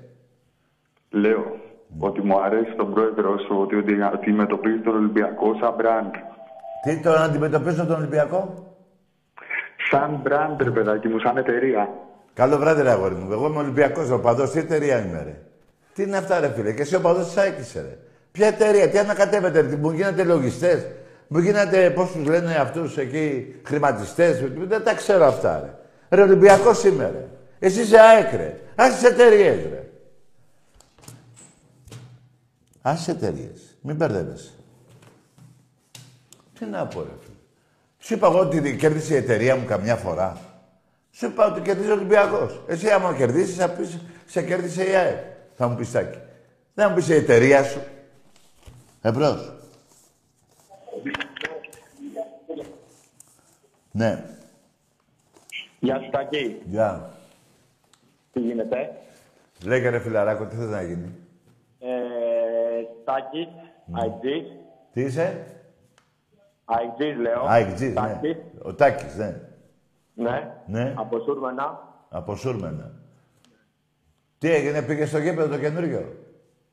[1.11, 1.57] Λέω
[1.99, 6.15] ότι μου αρέσει τον πρόεδρο σου ότι, ότι αντιμετωπίζεις τον Ολυμπιακό σαν μπραντ.
[6.83, 8.67] Τι τον αντιμετωπίζω τον Ολυμπιακό;
[9.91, 11.89] Σαν μπραντ, ρε παιδάκι μου, σαν εταιρεία.
[12.35, 13.33] Καλό βράδυ, ρε αγόρι μου.
[13.33, 14.51] Εγώ είμαι Ολυμπιακός, ο παδός.
[14.51, 15.43] Τι εταιρεία είμαι, ρε;
[15.95, 17.99] Τι είναι αυτά, ρε φίλε; Και εσύ ο παδός της ΑΕΚ είσαι, ρε;
[18.33, 20.87] Ποια εταιρεία, τι ανακατεύετε, ρε; Μου γίνατε λογιστές.
[21.29, 24.45] Μου γίνατε, πώς τους λένε αυτούς εκεί, χρηματιστές.
[24.69, 25.82] Δεν τα ξέρω αυτά, ρε.
[26.13, 27.29] Ρε Ολυμπιακός είμαι, ρε.
[27.59, 28.61] Εσύ είσαι ΑΕΚ, ρε.
[28.75, 29.91] Ας τις εταιρείες, ρε.
[32.83, 33.77] Ας τις εταιρείες.
[33.81, 34.51] Μην μπερδεύεσαι.
[36.59, 37.37] Τι να πω, ρε φίλε.
[37.99, 40.41] Σου είπα εγώ ότι κέρδισε η εταιρεία μου καμιά φορά.
[41.11, 42.63] Σου είπα ότι κερδίζει ο Ολυμπιακός.
[42.67, 45.25] Εσύ άμα κερδίσεις θα πεις, σε κέρδισε η ΑΕΠ.
[45.57, 46.19] Θα μου πεις Τάκη.
[46.75, 47.81] Δεν θα μου πεις η εταιρεία σου.
[49.01, 49.53] Εμπρός.
[53.91, 54.25] Ναι.
[55.83, 56.63] Γεια σου, Τάκη.
[56.65, 57.11] Γεια.
[58.33, 58.91] Τι γίνεται;
[59.65, 61.15] Λέγε ρε φιλαράκο, τι θες να γίνει;
[61.79, 61.89] Ε,
[63.05, 63.49] Τάκη,
[63.95, 64.27] IG.
[64.93, 65.47] Τι είσαι;
[66.65, 67.45] IG λέω.
[67.47, 68.01] Άικτζής, ναι.
[68.01, 68.37] Τάκης.
[68.63, 69.41] Ο Τάκης, ναι.
[70.15, 70.53] Ναι.
[70.67, 70.95] Ναι.
[70.97, 71.89] Από Σούρμενα.
[72.09, 72.91] Από Σούρμενα.
[74.39, 76.17] Τι έγινε, πήγες στο γήπεδο το καινούριο;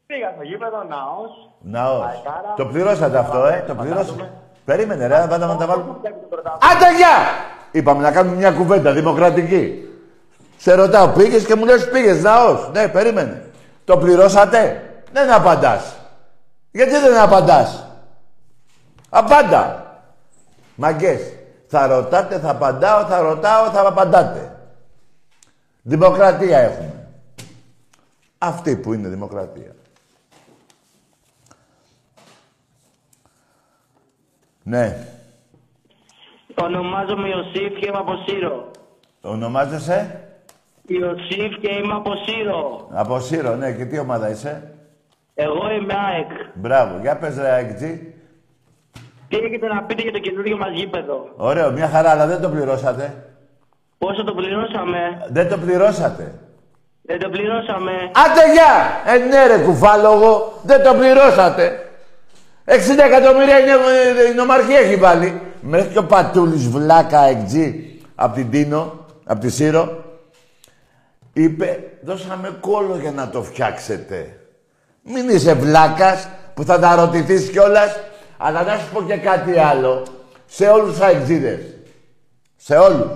[0.05, 1.49] Πήγα στο γήπεδο, ναός.
[1.61, 2.05] Ναός.
[2.05, 2.53] Αεκάρα.
[2.55, 3.63] Το πληρώσατε αυτό, ε.
[3.67, 4.09] Το πληρώσατε.
[4.09, 4.31] Φαντάζομαι.
[4.65, 5.97] Περίμενε, ρε, να να τα βάλουμε.
[5.99, 6.73] Βλέπει την πρωτάθλημα.
[6.73, 7.15] Άντε, γεια!
[7.71, 9.83] Είπαμε να κάνουμε μια κουβέντα δημοκρατική.
[10.57, 12.69] Σε ρωτάω, πήγες και μου λες πήγες, ναός.
[12.73, 13.43] Ναι, περίμενε.
[13.85, 15.95] Το πληρώσατε; Δεν απαντάς.
[16.71, 17.85] Γιατί δεν απαντάς;
[19.09, 19.83] Απάντα.
[20.75, 21.21] Μαγκές.
[21.67, 24.59] Θα ρωτάτε, θα απαντάω, θα ρωτάω, θα απαντάτε.
[25.81, 27.07] Δημοκρατία έχουμε.
[28.37, 29.75] Αυτή που είναι δημοκρατία.
[34.63, 35.07] Ναι.
[36.63, 38.71] Ονομάζομαι Ιωσήφ και είμαι από Σύρο.
[39.21, 40.19] Ονομάζεσαι;
[40.87, 42.87] Ιωσήφ και είμαι από Σύρο.
[42.91, 43.71] Από Σύρο, ναι.
[43.71, 44.73] Και τι ομάδα είσαι;
[45.35, 46.31] Εγώ είμαι ΑΕΚ.
[46.53, 46.97] Μπράβο.
[47.01, 48.13] Για πες ρε Αγκτζή.
[49.27, 51.71] Τι; Έχετε να πείτε για το καινούργιο μας γήπεδο; Ωραίο.
[51.71, 53.23] Μια χαρά, αλλά δεν το πληρώσατε.
[53.97, 56.33] Πόσο το πληρώσαμε; Δεν το πληρώσατε.
[57.01, 57.91] Δεν το πληρώσαμε.
[57.91, 58.73] Άντε γεια!
[59.13, 61.89] Ε, ναι ρε κουφάλογο, δεν το πληρώσατε.
[62.65, 62.71] 60
[63.05, 65.41] εκατομμύρια είναι, ε, η νομαρχία έχει βάλει.
[65.61, 70.03] Μέχρι και ο Πατούλης βλάκα εκτζή από την Τίνο, από τη Σύρο,
[71.33, 74.39] είπε δώσαμε κόλλο για να το φτιάξετε.
[75.03, 77.99] Μην είσαι βλάκας που θα τα ρωτηθείς κιόλας.
[78.37, 80.05] Αλλά να σου πω και κάτι άλλο.
[80.45, 81.59] Σε όλους τους αεξίδες.
[82.55, 83.07] Σε όλους.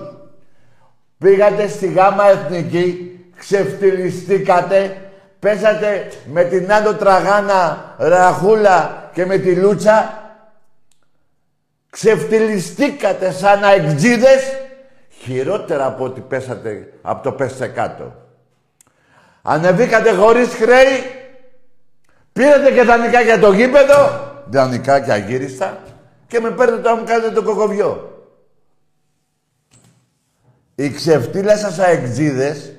[1.18, 4.96] Πήγατε στη γάμα εθνική, ξεφτυλιστήκατε,
[5.38, 10.23] πέσατε με την Άντο Τραγάνα, Ραχούλα και με τη Λούτσα,
[11.94, 14.42] ξεφτυλιστήκατε σαν αεξίδες,
[15.08, 18.14] χειρότερα από ότι πέσατε από το πέστε κάτω.
[19.42, 21.02] Ανεβήκατε χωρίς χρέη,
[22.32, 25.78] πήρατε και δανεικά για το γήπεδο, δανεικά και αγύριστα,
[26.26, 28.22] και με παίρνετε να μου κάνετε το κοκοβιό.
[30.74, 32.72] Οι ξεφτύλες σας αεξίδες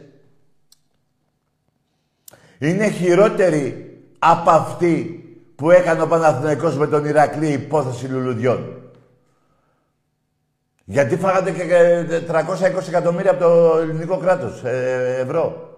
[2.57, 5.19] είναι χειρότεροι από αυτή
[5.55, 8.79] που έκανε ο Παναθηναϊκός με τον Ηρακλή υπόθεση λουλουδιών.
[10.87, 11.63] Γιατί φάγατε και
[12.31, 15.75] 320 εκατομμύρια από το ελληνικό κράτος, ε, ευρώ;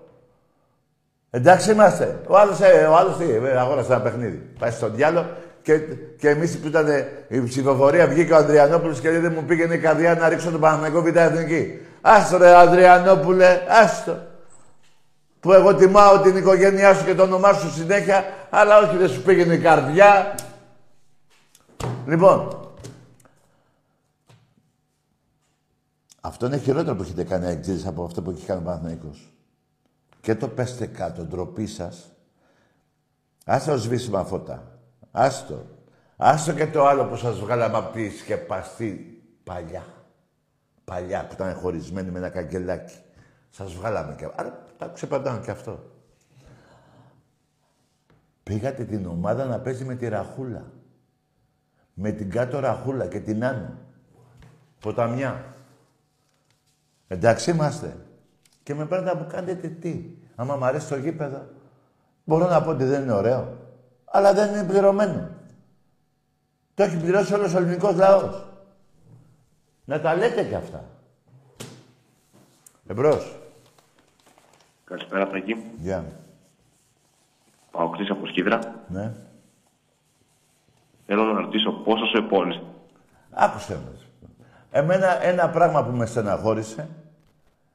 [1.30, 2.20] Εντάξει είμαστε.
[2.28, 4.42] Ο άλλος, ε, ο άλλος τι, ε, αγόρασε ένα παιχνίδι.
[4.60, 5.26] Πάει στον διάλο
[5.62, 5.80] και,
[6.20, 6.88] και εμείς που ήταν
[7.28, 11.02] η ψηφοφορία βγήκε ο Ανδριανόπουλος και δεν μου πήγαινε η καρδιά να ρίξω τον Παναθηναϊκό
[11.02, 11.80] Β' Εθνική.
[12.02, 14.18] Άστο ρε Ανδριανόπουλε, άστο.
[15.40, 19.22] Που εγώ τιμάω την οικογένειά σου και το όνομά σου συνέχεια, αλλά όχι δεν σου
[19.22, 20.36] πήγαινε η καρδιά.
[22.06, 22.67] Λοιπόν,
[26.28, 29.34] αυτό είναι χειρότερο που έχετε κάνει εκτζήσεις από αυτό που έχει κάνει ο Παναθηναϊκός.
[30.22, 32.12] Και το πέστε κάτω, ντροπή σας.
[33.46, 34.80] Άσε το σβήσιμα φώτα.
[35.12, 35.66] Άστο.
[36.16, 39.84] Άστο και το άλλο που σας βγάλαμε από τη σκεπαστή παλιά.
[40.84, 42.96] Παλιά που ήταν χωρισμένη με ένα καγκελάκι.
[43.50, 44.28] Σας βγάλαμε και...
[44.36, 45.80] Άρα τα ξεπαντάμε και αυτό.
[48.44, 50.72] Πήγατε την ομάδα να παίζει με τη Ραχούλα.
[51.94, 53.78] Με την κάτω Ραχούλα και την Άνω.
[54.80, 55.56] Ποταμιά.
[57.08, 57.98] Εντάξει είμαστε.
[58.64, 60.06] Και με παίρνετε να μου κάνετε τι.
[60.36, 61.48] Άμα μου αρέσει το γήπεδο,
[62.24, 63.58] μπορώ να πω ότι δεν είναι ωραίο.
[64.06, 65.30] Αλλά δεν είναι πληρωμένο.
[66.74, 68.46] Το έχει πληρώσει όλος ο ελληνικός λαός.
[69.86, 70.84] Να τα λέτε κι αυτά.
[72.88, 73.36] Εμπρός.
[74.84, 75.72] Καλησπέρα, Φραγκή.
[75.78, 76.06] Γεια.
[77.72, 78.60] Πάω από Σκύδρα.
[78.88, 79.14] Ναι.
[81.06, 82.64] Θέλω να ρωτήσω πόσο σε επώνυσε.
[83.32, 84.07] Άκουσε με.
[84.78, 86.90] Εμένα ένα πράγμα που με στεναχώρησε,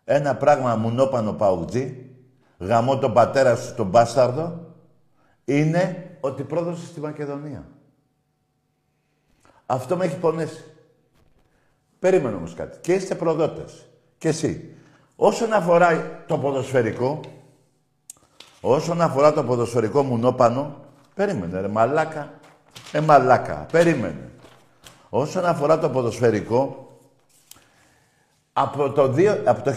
[0.04, 2.10] ένα πράγμα μουνόπανο παουτζή,
[2.58, 4.74] γαμώ τον πατέρα σου τον μπάσταρδο,
[5.44, 7.64] είναι ότι πρόδωσε στη Μακεδονία.
[9.66, 10.64] Αυτό με έχει πονέσει.
[11.98, 12.78] Περίμενε όμως κάτι.
[12.80, 13.86] Και είστε προδότες.
[14.18, 14.74] Και εσύ.
[15.16, 17.20] Όσον αφορά το ποδοσφαιρικό,
[18.60, 20.76] όσον αφορά το ποδοσφαιρικό μουνόπανο,
[21.14, 22.32] περίμενε ρε μαλάκα.
[22.92, 23.66] Ε, μαλάκα.
[23.72, 24.30] Περίμενε.
[25.08, 26.81] Όσον αφορά το ποδοσφαιρικό,
[28.52, 29.74] από το, 2, από το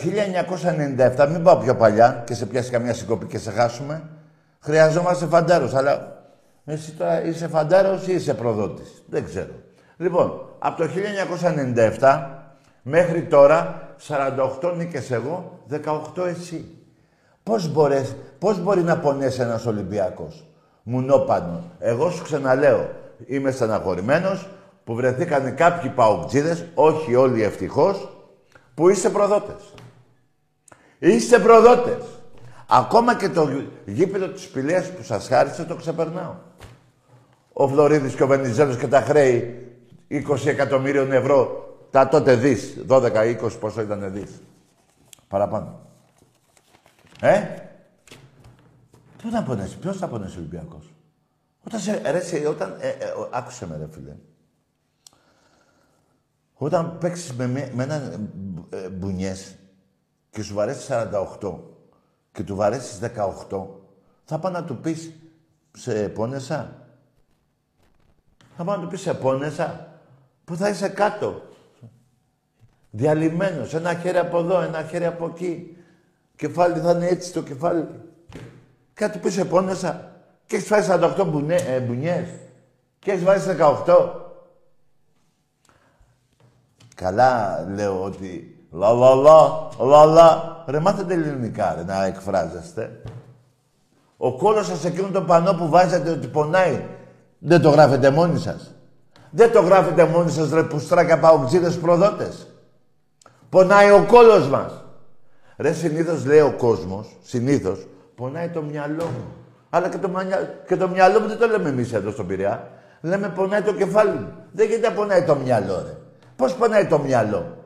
[1.18, 4.04] 1997, μην πάω πιο παλιά και σε πιάσει καμιά συγκοπή και σε χάσουμε,
[4.60, 5.74] χρειαζόμαστε φαντάρους.
[5.74, 6.24] Αλλά
[6.66, 9.04] εσύ τώρα είσαι φαντάρος ή είσαι προδότης.
[9.10, 9.52] Δεν ξέρω.
[9.98, 10.90] Λοιπόν, από το
[12.00, 12.26] 1997
[12.82, 16.66] μέχρι τώρα, 48 νίκες εγώ, 18 εσύ.
[17.44, 20.46] Πώς, μπορείς, πώς μπορεί να πονέσει ένας Ολυμπιακός;
[20.84, 21.64] Μουνόπανο.
[21.80, 22.90] Εγώ σου ξαναλέω,
[23.26, 24.48] είμαι στεναχωρημένος
[24.84, 28.15] που βρεθήκαν κάποιοι παουτζίδες, όχι όλοι ευτυχώς,
[28.76, 29.74] που είστε προδότες;
[31.00, 32.04] Είστε προδότες.
[32.68, 33.50] Ακόμα και το
[33.86, 36.36] γήπεδο της Πηλίας που σας χάρισε το ξεπερνάω.
[37.54, 39.68] Ο Φλωρίδης και ο Βενιζέλος και τα χρέη
[40.08, 44.42] 20 εκατομμύριων ευρώ τα τότε δις, 12-20 πόσο ήταν δις.
[45.28, 45.80] Παραπάνω.
[47.22, 47.42] Ε,
[49.22, 50.94] πού θα πονέσει, ποιος θα πονέσει ο Ολυμπιακός;
[51.66, 52.96] Όταν σε, ρε, όταν, ε, ε,
[53.32, 54.16] άκουσε με ρε φίλε.
[56.58, 58.30] Όταν παίξεις με, με έναν
[58.70, 59.56] ε, μπουνιές
[60.30, 60.88] και σου βαρέσει
[61.42, 61.54] 48
[62.32, 63.00] και του βαρέσεις
[63.50, 63.66] 18,
[64.24, 65.12] θα πάω να του πεις
[65.72, 66.88] σε πόνεσα;
[68.58, 70.00] Θα πάω να του πεις σε πόνεσα;
[70.46, 71.42] Που θα είσαι κάτω.
[72.92, 75.78] Διαλυμένος, ένα χέρι από εδώ, ένα χέρι από εκεί.
[76.36, 77.88] Κεφάλι θα είναι έτσι το κεφάλι.
[78.94, 82.28] Κάτι που σε πόνεσα; Και έχεις φάει 48 μπουνιέ, ε, μπουνιές
[83.00, 83.42] και έχεις βάλει
[83.86, 84.25] 18.
[86.96, 90.64] Καλά λέω ότι λα λα λα, λα λα.
[90.68, 93.02] Ρε μάθετε ελληνικά ρε, να εκφράζεστε.
[94.18, 96.84] Ο κόλος σας εκείνο το πανό που βάζετε ότι πονάει,
[97.40, 98.74] δεν το γράφετε μόνοι σας.
[99.30, 102.48] Δεν το γράφετε μόνοι σας ρε πουστράκια παοξίδες προδότες.
[103.50, 104.84] Πονάει ο κόλος μας.
[105.58, 109.26] Ρε, συνήθως λέει ο κόσμος, συνήθως, πονάει το μυαλό μου.
[109.70, 110.64] Αλλά και το, μανια...
[110.68, 112.70] και το μυαλό μου δεν το λέμε εμείς εδώ στον Πειραιά.
[113.02, 114.34] Λέμε πονάει το κεφάλι μου.
[114.52, 115.98] Δεν γίνεται να πονάει το μυαλό, ρε.
[116.36, 117.58] Πώς πονάει το μυαλό;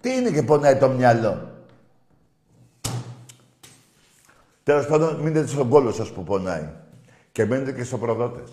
[0.00, 1.50] Τι είναι και πονάει το μυαλό;
[4.62, 6.68] Τέλος πάντων, μείνετε στον κόλλο σας που πονάει.
[7.32, 8.50] Και μένετε και στο προδότες.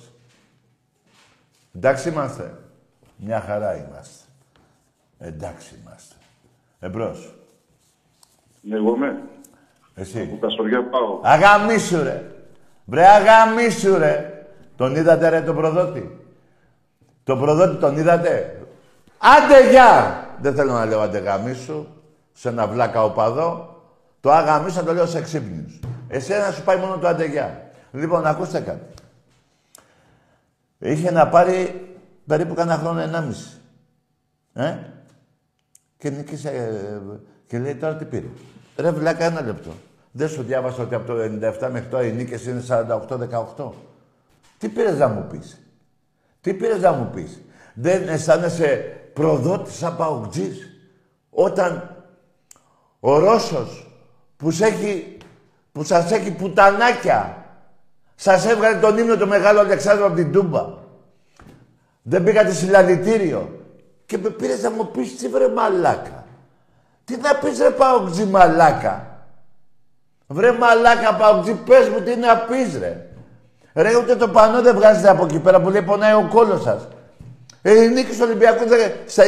[1.76, 2.58] Εντάξει είμαστε.
[3.18, 4.24] Μια χαρά είμαστε.
[5.20, 6.16] Εντάξει είμαστε.
[6.80, 7.34] Εμπρός.
[8.62, 9.22] Ναι, εγώ είμαι.
[9.96, 10.22] Εσύ.
[10.22, 11.20] Από Καστοριά πάω.
[11.24, 12.32] Αγαμίσου ρε.
[12.86, 14.46] Βρε αγαμίσου ρε.
[14.76, 16.20] Τον είδατε ρε τον προδότη;
[17.24, 18.63] Τον προδότη τον είδατε;
[19.26, 20.20] Άντε γεια.
[20.42, 21.88] Δεν θέλω να λέω άντε γαμίσου.
[22.34, 23.82] Σε ένα βλάκα οπαδό.
[24.20, 25.80] Το αγαμίσου θα το λέω σε ξύπνιους.
[26.08, 27.72] Εσένα σου πάει μόνο το άντε γεια.
[27.92, 28.94] Λοιπόν, ακούστε κάτι.
[30.80, 31.88] Είχε να πάρει
[32.28, 33.62] περίπου κανένα χρόνο ενάμιση.
[34.54, 34.76] Ε;
[35.98, 37.00] Και νίκησε ε,
[37.48, 38.28] και λέει τώρα τι πήρε.
[38.78, 39.72] Ρε βλάκα ένα λεπτό.
[40.12, 41.14] Δεν σου διάβασα ότι από το
[41.66, 42.64] 97 μέχρι τώρα οι νίκες είναι
[43.58, 43.70] 48-18.
[44.58, 45.62] Τι πήρες να μου πεις;
[46.42, 47.42] Τι πήρες να μου πεις;
[47.74, 50.70] Δεν αισθάνεσαι προδότης σαν παουτζής.
[51.30, 51.98] Όταν
[53.00, 53.92] ο Ρώσος
[54.38, 55.18] που, σε έχει,
[55.72, 57.44] που σας έχει πουτανάκια
[58.16, 60.66] σας έβγαλε τον ύμνο του Μεγάλου Αλεξάνδρου από την Τούμπα.
[62.02, 63.60] Δεν πήγατε συλλαλητήριο.
[64.06, 66.26] Και με πήρες να μου πεις τι βρε μαλάκα.
[67.06, 69.08] Τι να πεις ρε Παοκτζή μαλάκα.
[70.28, 73.08] Βρε μαλάκα Παοκτζή πες μου τι να πεις ρε.
[73.74, 76.88] Ρε ούτε το πανό δεν βγάζετε από εκεί πέρα που λέει πονάει ο κόλος σας.
[77.66, 78.64] Ε, η νίκη του Ολυμπιακού
[79.06, 79.24] στα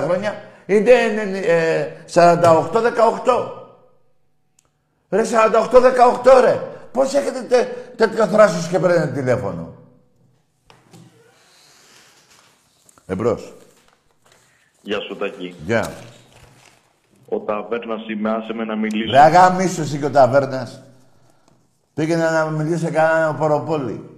[0.00, 0.90] 24 χρόνια είναι
[1.46, 2.82] ε, 48-18.
[5.08, 6.60] Ρε 48-18 ρε.
[6.92, 9.74] Πώς έχετε τέ, τέτοιο θράσος και παίρνετε τηλέφωνο;
[13.06, 13.54] Εμπρός.
[14.82, 15.54] Γεια σου, Τάκη.
[15.64, 15.92] Γεια.
[17.28, 19.10] Ο Ταβέρνας είμαι, άσε με να μιλήσω.
[19.10, 20.82] Ρε αγαμίσου εσύ και ο Ταβέρνας.
[21.94, 24.15] Πήγαινε να μιλήσει σε κανέναν Ποροπόλη.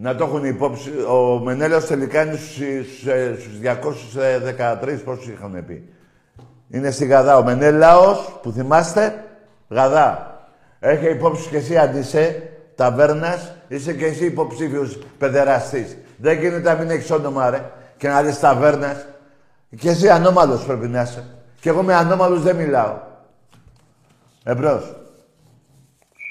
[0.00, 0.90] Να το έχουν υπόψη.
[0.90, 2.98] Ο Μενέλαος τελικά είναι στους,
[3.40, 5.88] στους 213, πόσους είχαμε πει.
[6.68, 7.36] Είναι στη Γαδά.
[7.36, 9.24] Ο Μενέλαος, που θυμάστε,
[9.68, 10.40] Γαδά.
[10.80, 15.96] Έχει υπόψη και εσύ αντισέ, ταβέρνας, είσαι και εσύ υποψήφιος παιδεραστής.
[16.16, 17.70] Δεν γίνεται να μην έχεις όνομα, ρε.
[17.96, 19.06] Και να λες ταβέρνας.
[19.76, 21.24] Και εσύ ανώμαλος πρέπει να είσαι.
[21.60, 22.96] Και εγώ με ανώμαλους δεν μιλάω.
[24.44, 24.96] Εμπρός.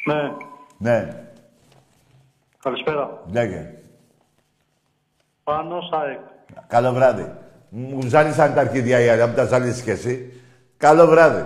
[0.05, 0.31] Ναι.
[0.77, 1.26] Ναι.
[2.63, 3.21] Καλησπέρα.
[3.31, 3.73] Λέγε.
[5.43, 6.19] Πάνω ΣΑΕΚ.
[6.67, 7.31] Καλό βράδυ.
[7.69, 10.41] Μου ζάλισαν τα αρχίδια οι άλλοι, μου τα ζάλισες κι εσύ.
[10.77, 11.45] Καλό βράδυ.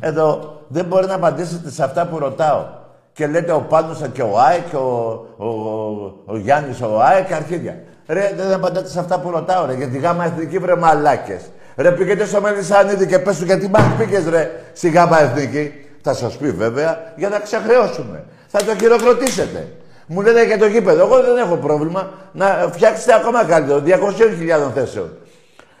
[0.00, 2.66] Εδώ δεν μπορεί να απαντήσετε σε αυτά που ρωτάω.
[3.12, 7.32] Και λέτε ο Πάνος και ο ΑΕΚ και ο, ο, ο, ο Γιάννης ο ΑΕΚ
[7.32, 7.82] αρχίδια.
[8.06, 9.74] Ρε, δεν απαντάτε σε αυτά που ρωτάω, ρε.
[9.74, 11.50] Γιατί γάμα εθνική βρε μαλάκες.
[11.76, 15.72] Ρε, πήγαινε στο Μελισανίδη και πες του γιατί μας πήγες, ρε, στη γάμα εθνική.
[16.02, 18.24] Θα σας πει βέβαια για να ξεχρεώσουμε.
[18.46, 19.68] Θα το χειροκροτήσετε.
[20.06, 21.04] Μου λένε για το γήπεδο.
[21.04, 23.82] Εγώ δεν έχω πρόβλημα να φτιάξετε ακόμα καλύτερο.
[23.86, 25.18] 200.000 θέσεων.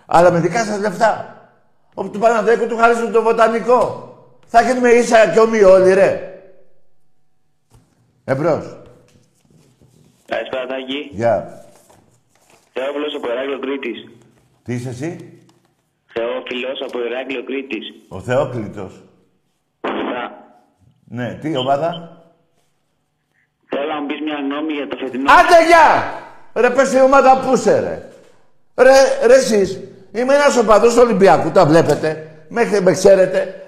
[0.06, 1.40] Αλλά με δικά σας λεφτά.
[1.94, 4.10] Όπου του Παναδέκου του χαρίσουν το βοτανικό.
[4.46, 6.40] Θα γίνουμε ίσα και ομοί όλοι, ρε.
[8.24, 8.76] Εμπρός.
[10.26, 11.08] Καλησπέρα, Τάκη.
[11.10, 11.64] Γεια.
[12.72, 14.08] Θεόφιλος από Ηράκλειο Κρήτης.
[14.62, 15.40] Τι είσαι εσύ;
[16.06, 17.86] Θεόφιλος από Ηράκλειο Κρήτης.
[18.08, 19.02] Ο Θεόκλητος.
[19.80, 20.44] Να.
[21.04, 22.15] Ναι, τι ομάδα;
[23.96, 25.32] Θέλω να μου πεις μια γνώμη για το φετινό...
[25.38, 25.88] Άντε γεια!
[26.54, 28.08] Ρε πες η ομάδα πού είσαι ρε.
[28.84, 29.80] Ρε, ρε εσείς.
[30.12, 32.30] Είμαι ένας οπαδός του Ολυμπιακού, τα βλέπετε.
[32.48, 33.60] Μέχρι με ξέρετε.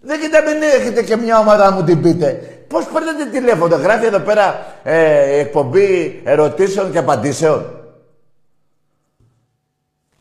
[0.00, 2.40] Δεν κοιτά μην έχετε και μια ομάδα να μου την πείτε.
[2.68, 7.64] Πώς παίρνετε τηλέφωνο, γράφει εδώ πέρα ε, εκπομπή ερωτήσεων και απαντήσεων.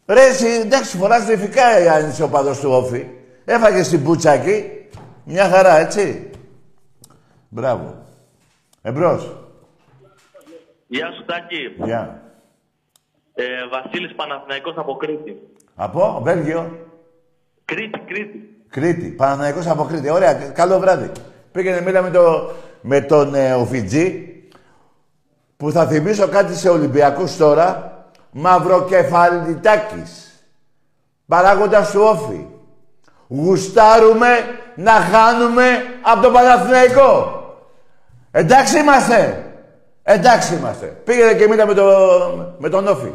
[0.06, 3.06] Ρε εσύ, εντάξει, φοράς λεφικά αν είσαι οπαδός του Όφη.
[3.46, 4.66] Έφαγες την πούτσα εκεί.
[5.24, 6.30] Μια χαρά, έτσι.
[7.50, 8.02] Μπράβο.
[8.82, 9.36] Εμπρός.
[10.88, 11.76] Γεια σου Τάκη.
[11.84, 12.22] Γεια.
[13.34, 15.38] Ε, Βασίλης Παναθηναϊκός από Κρήτη.
[15.76, 16.88] Από, Βέλγιο.
[17.66, 18.56] Κρήτη, Κρήτη.
[18.70, 19.08] Κρήτη.
[19.08, 20.10] Παναθηναϊκός από Κρήτη.
[20.10, 20.34] Ωραία.
[20.34, 21.12] Καλό βράδυ.
[21.52, 22.52] Πήγαινε μίλα με, το,
[22.82, 24.28] με τον ε, Οφιτζή
[25.58, 27.96] που θα θυμίσω κάτι σε Ολυμπιακούς τώρα.
[28.32, 30.26] Μαυροκεφαλιτάκης.
[31.28, 32.46] Παράγοντας του Όφη.
[33.28, 34.28] Γουστάρουμε
[34.76, 35.64] να χάνουμε
[36.02, 37.41] από τον Παναθηναϊκό.
[38.32, 39.46] Εντάξει είμαστε.
[40.04, 40.86] Εντάξει είμαστε.
[40.86, 41.86] Πήγαινε και μίλα με, το,
[42.58, 43.14] με τον Όφη.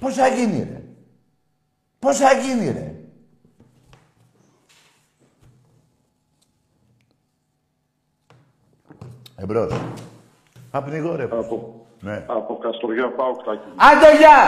[0.00, 0.82] Πώς θα γίνει ρε;
[1.98, 2.94] Πώς θα γίνει ρε;
[9.36, 9.72] Εμπρός.
[10.70, 11.22] Απνιγώ ρε.
[11.24, 12.24] Από, Ναι.
[12.26, 13.68] από Καστοριά πάω κτάκι.
[13.76, 14.38] Άντε γεια!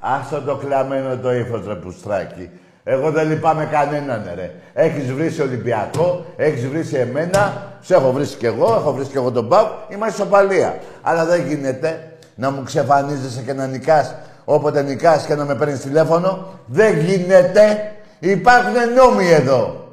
[0.00, 2.50] Άστο το κλαμμένο το ύφος ρε πουστράκι.
[2.84, 4.54] Εγώ δεν λυπάμαι κανέναν ρε.
[4.72, 9.30] Έχεις βρει Ολυμπιακό, έχεις βρει εμένα, σε έχω βρει κι εγώ, έχω βρει κι εγώ
[9.30, 10.78] τον Πάου, είμαστε σοπαλία.
[11.02, 14.14] Αλλά δεν γίνεται να μου ξεφανίζεσαι και να νικάς
[14.44, 16.46] όποτε νικάς και να με παίρνεις τηλέφωνο.
[16.66, 17.92] Δεν γίνεται.
[18.18, 19.88] Υπάρχουν νόμοι εδώ.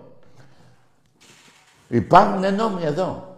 [1.88, 3.38] Υπάρχουν νόμοι εδώ.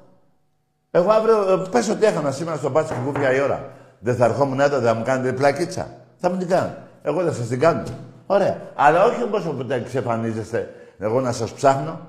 [0.91, 3.69] Εγώ αύριο, ε, πες ότι έχανα σήμερα στο μπάτσι και κούβια η ώρα.
[3.99, 5.87] Δεν θα ερχόμουν εδώ, δεν θα μου κάνετε πλακίτσα.
[6.17, 6.73] Θα μου την κάνω.
[7.01, 7.83] Εγώ δεν σας την κάνω.
[8.31, 8.71] Ωραία.
[8.75, 11.99] Αλλά όχι όπως όποτε εξεφανίζεστε εγώ να σας ψάχνω.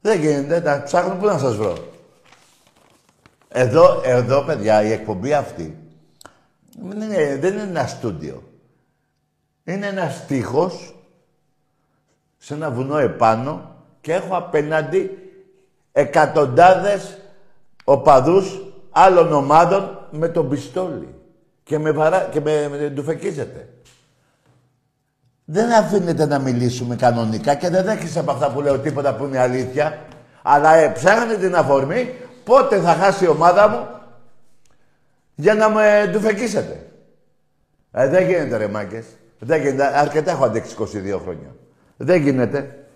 [0.00, 0.60] Δεν γίνεται.
[0.60, 1.74] Να ψάχνω πού να σας βρω.
[3.48, 5.78] Εδώ, εδώ, παιδιά, η εκπομπή αυτή
[6.80, 8.42] δεν είναι, δεν είναι ένα στούντιο.
[9.64, 10.94] Είναι ένας τείχος
[12.38, 15.18] σε ένα βουνό επάνω και έχω απέναντι
[15.92, 17.18] εκατοντάδες
[17.84, 21.14] οπαδούς άλλων ομάδων με τον πιστόλι.
[21.62, 23.68] Και με, βαρά, και με, με ντουφεκίζεται.
[25.44, 29.38] Δεν αφήνεται να μιλήσουμε κανονικά και δεν δέχεσαι από αυτά που λέω τίποτα που είναι
[29.38, 29.98] αλήθεια.
[30.42, 32.14] Αλλά ε, ψάχνει την αφορμή
[32.44, 33.86] πότε θα χάσει η ομάδα μου
[35.34, 36.86] για να με ντουφεκίσετε.
[37.92, 39.04] Ε, δεν γίνεται ρε μάγκες.
[39.38, 39.98] Δεν γίνεται.
[39.98, 40.84] Αρκετά έχω αντέξει 22
[41.22, 41.54] χρόνια.
[41.96, 42.86] Δεν γίνεται.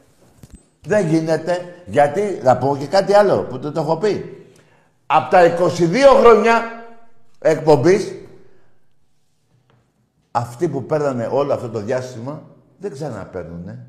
[0.87, 1.75] Δεν γίνεται.
[1.87, 4.45] Γιατί, θα πω και κάτι άλλο που το, το έχω πει.
[5.07, 5.75] Από τα 22
[6.21, 6.63] χρόνια
[7.41, 8.15] εκπομπής,
[10.39, 12.43] αυτοί που παίρνανε όλο αυτό το διάστημα,
[12.79, 13.87] δεν ξαναπαίρνουνε.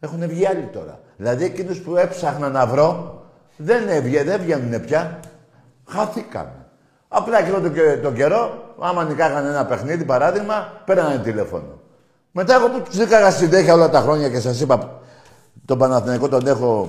[0.00, 1.00] Έχουν βγει άλλοι τώρα.
[1.16, 3.22] Δηλαδή εκείνους που έψαχνα να βρω,
[3.56, 5.20] δεν, έβγαι, δεν βγαίνουν πια.
[5.88, 6.52] Χάθηκαν.
[7.08, 11.80] Απλά εκείνο τον, τον καιρό, άμα νικάγανε ένα παιχνίδι, παράδειγμα, πέρανε τηλέφωνο.
[12.32, 15.00] Μετά εγώ που τους έκανα συνέχεια όλα τα χρόνια και σας είπα,
[15.64, 16.88] τον Παναθηναϊκό τον έχω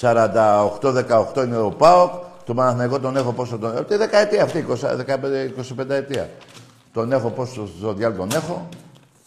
[0.00, 2.12] 48-18 είναι ο ΠΑΟΚ,
[2.44, 6.28] τον Παναθηναϊκό τον έχω πόσο τον έχω, τη δεκαετία αυτή, 25 ετία.
[6.96, 8.68] Τον έχω πόσο στο διάλογο τον έχω,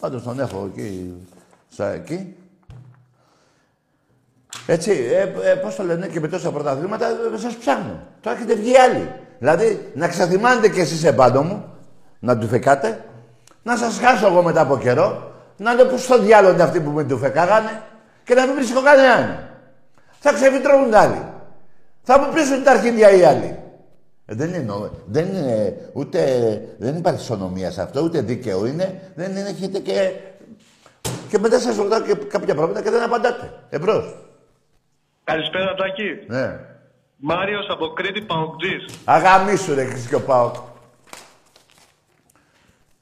[0.00, 1.14] πάντως τον έχω εκεί,
[1.72, 2.36] στα εκεί.
[4.66, 8.02] Έτσι, ε, ε, πώς το λένε και με τόσα πρωταθλήματα ε, σας ψάχνω.
[8.20, 9.12] Τώρα έχετε βγει άλλοι.
[9.38, 11.64] Δηλαδή, να ξαθυμάνετε κι εσείς επάνω μου,
[12.18, 13.04] να του φεκάτε,
[13.62, 16.90] να σας χάσω εγώ μετά από καιρό, να λέω πως στο διάλογο είναι αυτοί που
[16.90, 17.82] με του φεκάγανε
[18.24, 19.48] και να μην βρίσκω κανέναν.
[20.18, 21.24] Θα ξεβιτρώνουν άλλοι.
[22.02, 23.58] Θα μου πείσουν τα αρχίδια οι άλλοι.
[24.30, 26.20] Ε, δεν είναι, δεν είναι, ούτε,
[26.78, 29.12] δεν υπάρχει ισονομία σε αυτό, ούτε δίκαιο είναι.
[29.14, 30.12] Δεν είναι, έχετε και...
[31.28, 33.52] Και μετά σας ρωτάω και κάποια πράγματα και δεν απαντάτε.
[33.70, 34.16] Εμπρός.
[35.24, 36.24] Καλησπέρα, Τάκη.
[36.26, 36.58] Ναι.
[37.16, 38.84] Μάριος από Κρήτη Παοκτζής.
[39.04, 40.54] Αγαμίσου ρε και ο Πάοκ.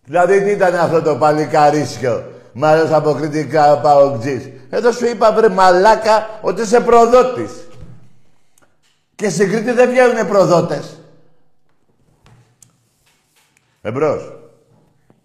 [0.04, 2.32] Δηλαδή τι ήταν αυτό το παλικαρίσιο.
[2.52, 3.48] Μάριος από Κρήτη
[3.82, 4.50] Παοκτζής.
[4.70, 7.52] Εδώ σου είπα βρε μαλάκα ότι είσαι προδότης.
[9.14, 10.98] Και στην Κρήτη δεν βγαίνουνε προδότες.
[13.82, 14.32] Εμπρός.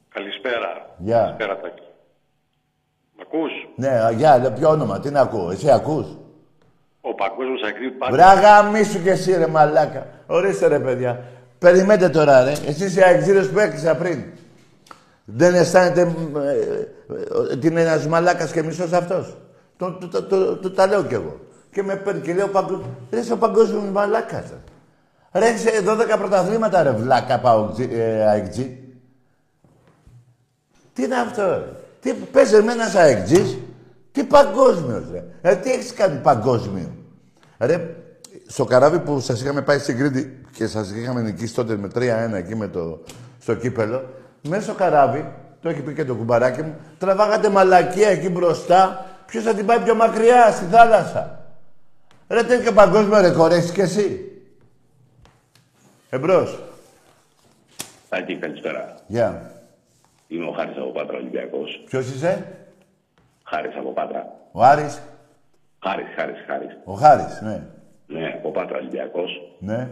[0.10, 0.96] Καλησπέρα.
[0.98, 1.18] Γεια.
[1.18, 1.82] Καλησπέρα, Τάκη.
[3.18, 6.06] Μ' ακούς; Ναι, γεια, ποιο όνομα, τι να ακούω, εσύ ακούς;
[7.02, 8.12] Ο παγκόσμιος ακρί πάντα...
[8.16, 10.08] Βράγα μίσου κι εσύ ρε μαλάκα.
[10.28, 11.24] Ορίστε ρε παιδιά.
[11.60, 12.52] Περιμένετε τώρα ρε.
[12.52, 14.24] Εσείς οι αεξίδες που έκλεισα πριν.
[15.26, 19.38] Δεν αισθάνετε ε, ε, ότι είναι ένας μαλάκας και μισός αυτός.
[19.78, 21.40] Το, το, το, το, το, τα λέω κι εγώ.
[21.72, 22.82] Και με παίρνει και λέω παγκο...
[23.12, 24.54] Ρε είσαι ο παγκόσμιος μαλάκας.
[25.34, 25.70] Ρε, ρε είσαι
[26.16, 27.42] 12 πρωταθλήματα ρε βλάκα
[27.92, 28.78] ε, αεξί.
[30.94, 31.66] Τι είναι αυτό ρε;
[32.00, 33.58] Τι παίζει με ένας αεξής.
[34.12, 35.24] Τι παγκόσμιος, ρε.
[35.42, 36.92] Ε, τι έχεις κάνει παγκόσμιο.
[37.58, 37.96] Ρε,
[38.48, 42.00] στο καράβι που σας είχαμε πάει στην Κρήτη και σας είχαμε νικήσει τότε με 3-1
[42.34, 43.04] εκεί με το,
[43.40, 44.10] στο κύπελο,
[44.42, 49.06] μέσα στο καράβι, το έχει πει και το κουμπαράκι μου, τραβάγατε μαλακία εκεί μπροστά.
[49.26, 51.46] Ποιος θα την πάει πιο μακριά, στη θάλασσα;
[52.28, 54.33] Ρε, τέτοιο παγκόσμιο ρεκόρ έχεις κι εσύ.
[56.14, 56.60] Εμπρός.
[58.10, 58.96] Τάκη, καλησπέρα.
[59.08, 59.52] Γεια.
[60.28, 61.84] Είμαι ο Χάρης από Πάτρα Ολυμπιακός.
[61.86, 62.48] Ποιος είσαι;
[63.44, 64.36] Χάρης από Πάτρα.
[64.52, 65.02] Ο Άρης;
[65.84, 66.78] Χάρης, Χάρης, Χάρης.
[66.86, 67.64] Ο Χάρης, ναι.
[68.08, 69.42] Ναι, από Πάτρα Ολυμπιακός.
[69.60, 69.90] Ναι.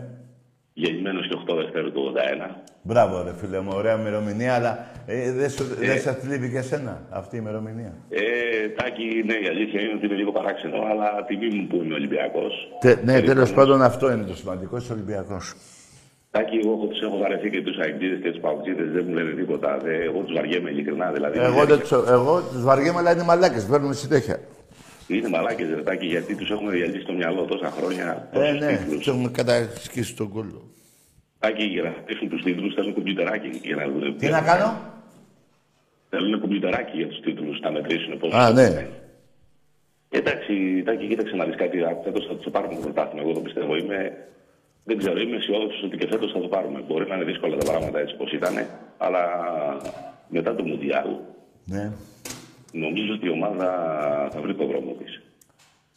[0.74, 2.55] Γεννημένος και 8 Δευτέρου του 81.
[2.82, 7.01] Μπράβο ρε φίλε μου, ωραία ημερομηνία, αλλά ε, δεν σου, δεν σε θλίβει και εσένα
[7.09, 11.47] αυτή η ημερομηνία; Ε, Τάκη, ναι, η αλήθεια είναι ότι είναι λίγο παράξενο, αλλά τιμή
[11.55, 12.53] μου που είμαι Ολυμπιακός.
[12.80, 15.53] Τε, ναι, Ε, τέλος λοιπόν, πάντων αυτό είναι το σημαντικό, είσαι Ολυμπιακός.
[16.32, 19.77] Τάκη, εγώ τους έχω βαρεθεί και τους αεκτζίδες και τους παουτζίδες, δεν μου λένε τίποτα.
[19.77, 21.39] Δε, εγώ τους βαριέμαι ειλικρινά, δηλαδή.
[21.39, 24.39] Εγώ, δεν τους, εγώ τους βαριέμαι, αλλά είναι μαλάκες, παίρνουν συνέχεια.
[25.07, 28.29] Είναι μαλάκες, ρε Τάκη, γιατί τους έχουμε διαλύσει στο μυαλό τόσα χρόνια.
[28.32, 28.97] Ε, τόσους ναι, τίτλους.
[28.97, 30.61] τους έχουμε κατασκίσει τον κόλλο.
[31.39, 34.17] Τάκη, για να χτίσουν τους τίτλους, θέλουν κομπιουτεράκι για να δουν.
[34.17, 34.79] Τι να κάνω,
[36.09, 38.34] Θέλουν κομπιουτεράκι για τους τίτλους, να μετρήσουν πώς.
[38.34, 38.88] Α, ναι.
[40.09, 41.77] Εντάξει, Τάκη, κοίταξε να δεις κάτι.
[42.03, 43.75] Φέτος θα το πάρουμε το πρωτάθλημα, εγώ το πιστεύω.
[43.75, 44.27] Είμαι,
[44.84, 46.84] δεν ξέρω, είμαι αισιόδοξος ότι και φέτος θα το πάρουμε.
[46.88, 48.53] Μπορεί να είναι δύσκολα τα πράγματα έτσι όπως ήταν,
[48.97, 49.21] Αλλά
[50.29, 51.07] μετά το Μουντιάλ,
[51.65, 51.91] Ναι.
[52.71, 53.67] νομίζω ότι η ομάδα
[54.34, 55.21] θα βρει το δρόμο της.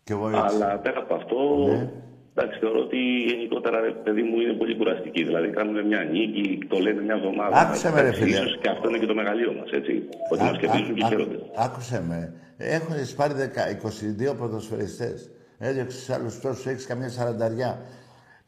[0.05, 0.41] Και εγώ έτσι.
[0.49, 1.91] Αλλά πέρα από αυτό, Ναι.
[2.35, 2.99] εντάξει, θεωρώ ότι
[3.30, 5.24] γενικότερα, ρε, παιδί μου, είναι πολύ κουραστική.
[5.24, 7.57] Δηλαδή, κάνουν μια νίκη, το λένε μια εβδομάδα.
[7.61, 8.37] Άκουσε με, ρε, Εντάξει, φίλε.
[8.37, 10.03] Ίσως και αυτό είναι και το μεγαλείο μας, έτσι.
[10.32, 11.37] Ότι μας κερδίζουν και Ά- χαίρονται.
[11.57, 12.35] ά- Άκουσε με.
[12.59, 15.30] Έχουν πάρει 10 22 ποδοσφαιριστές.
[15.59, 17.80] Έδιωξες άλλους τόσους, έχεις καμιά σαρανταριά.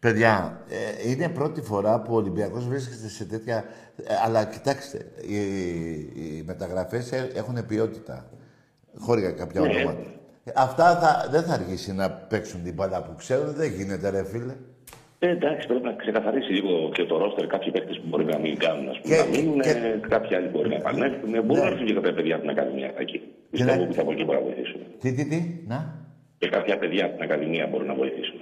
[0.01, 0.61] Παιδιά,
[1.05, 3.64] ε, είναι πρώτη φορά που ο Ολυμπιακός βρίσκεται σε τέτοια...
[3.97, 5.36] ε, αλλά κοιτάξτε, οι,
[6.14, 8.30] οι μεταγραφές ε- έχουν ποιότητα.
[8.99, 9.68] Χώρια κάποια Ναι.
[9.68, 10.01] ονόματα.
[10.44, 13.55] Ε, Αυτά θα, δεν θα αργήσει να παίξουν την μπάλα που ξέρουν.
[13.55, 14.55] Δεν γίνεται, ρε φίλε.
[15.18, 18.59] Ε, εντάξει, πρέπει να ξεκαθαρίσει λίγο και το ρόστερ κάποιοι παίκτες που μπορεί να μην
[18.59, 18.88] κάνουν.
[18.88, 20.09] Ας πούμε, Και- να μείνουν, και- Ναι.
[20.09, 21.30] κάποιοι άλλοι μπορεί να επανέλθουν.
[21.44, 23.20] Μπορούν να έρθουν και κάποια παιδιά από την Ακαδημία εκεί.
[23.51, 24.80] Πιστεύω να- ότι από εκεί μπορεί να βοηθήσουν.
[25.01, 25.94] Τι, τι, τι, να.
[26.38, 28.40] Και κάποια παιδιά από την Ακαδημία μπορούν να βοηθήσουν.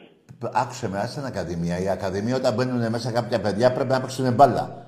[0.53, 1.79] Άκουσε με, άσε την Ακαδημία.
[1.83, 4.87] Η Ακαδημία όταν μπαίνουν μέσα κάποια παιδιά πρέπει να παίξουν μπάλα.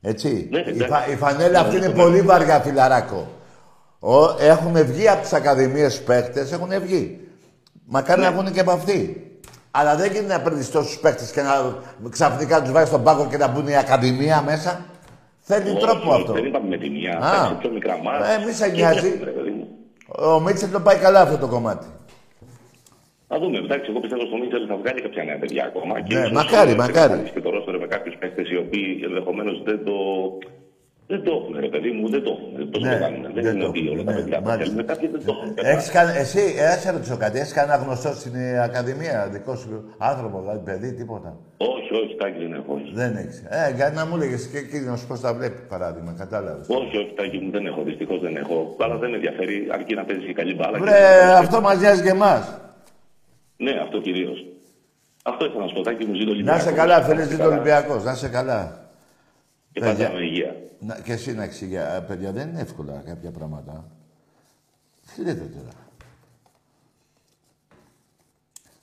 [0.00, 0.48] Έτσι.
[0.50, 0.86] Ναι, η, εντάξει.
[0.88, 2.02] φα- η φανέλα αυτή Ναι, είναι ναι.
[2.02, 3.26] πολύ βαριά, φιλαράκο.
[3.98, 7.20] Ο, έχουμε βγει από τις ακαδημίες παίχτε, έχουν βγει.
[7.86, 8.26] Μακάρι Ναι.
[8.26, 9.26] να βγουν και από αυτοί.
[9.70, 11.50] Αλλά δεν γίνεται να παίρνεις τόσους παίχτε και να
[12.10, 14.80] ξαφνικά τους βάζεις στον πάγκο και να μπουν η ακαδημία μέσα.
[15.40, 16.32] Θέλει Όχι, τρόπο αυτό.
[16.32, 17.18] Δεν είπαμε με τη μία.
[17.18, 17.44] Α.
[17.46, 17.54] Α.
[17.54, 18.26] πιο μικρά μάτια.
[18.32, 19.20] Ε, μη σε νοιάζει.
[20.34, 21.86] Ο Μίτσελ το πάει καλά αυτό το κομμάτι.
[23.32, 23.56] Θα δούμε.
[23.66, 25.92] Εντάξει, εγώ πιστεύω στο Μίτσελ θα βγάλει κάποια νέα παιδιά ακόμα.
[25.98, 26.92] Ναι, ίσως μακάρι, να μακάρι.
[26.96, 29.96] ξεκαθαρίσει Και το ρόστερ με κάποιους παίκτες οι οποίοι ενδεχομένως δεν το.
[31.12, 32.52] Δεν το έχουν, ρε παιδί μου, δεν το έχουν.
[32.72, 33.22] Πώ Ναι, το κάνουν.
[33.36, 34.70] Δεν δεν είναι το ότι έχουν, όλα τα ναι, παιδιά τα μάλιστα.
[34.72, 34.86] θέλουν.
[34.90, 35.48] Κάποιοι δεν το έχουν.
[35.72, 39.70] Έχεις κάνει, εσύ, ε, σε ρωτήσω κάτι, έχεις κανένα γνωστό στην ε, Ακαδημία, δικό σου
[40.10, 41.30] άνθρωπο, δηλαδή παιδί, τίποτα;
[41.74, 42.70] Όχι, όχι, τάκι δεν έχω.
[42.78, 42.90] όχι.
[43.00, 43.36] Δεν έχεις.
[43.58, 46.66] Ε, για να μου λέγες και εκείνος πώς τα βλέπει, παράδειγμα, κατάλαβες.
[46.78, 47.80] Όχι, όχι, τάκι μου δεν έχω.
[47.90, 48.56] Δυστυχώς δεν έχω.
[48.84, 50.76] Αλλά δεν με ενδιαφέρει, αρκεί να παίζεις και καλή μπάλα.
[50.78, 50.98] και- Βρε,
[51.42, 52.44] αυτό μας νοιάζει και εμάς.
[53.62, 54.46] Ναι, αυτό κυρίως.
[55.24, 58.14] Αυτό ήθελα να σου πω, τάκι μου, ζήτω Να σε καλά, φίλε, ζήτω Ολυμπιακός, να
[58.14, 58.90] σε καλά.
[59.72, 60.06] Και Παιδιά.
[60.06, 60.56] πάντα με υγεία.
[60.78, 63.84] Να, και εσύ να εξηγεί, ε, παιδιά, δεν είναι εύκολα κάποια πράγματα.
[65.14, 65.72] Τι λέτε τώρα.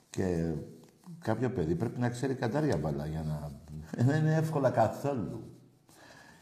[0.10, 0.54] Και
[1.24, 3.52] κάποιο παιδί πρέπει να ξέρει κατάρια μπαλά για να...
[4.12, 5.44] Δεν είναι εύκολα καθόλου.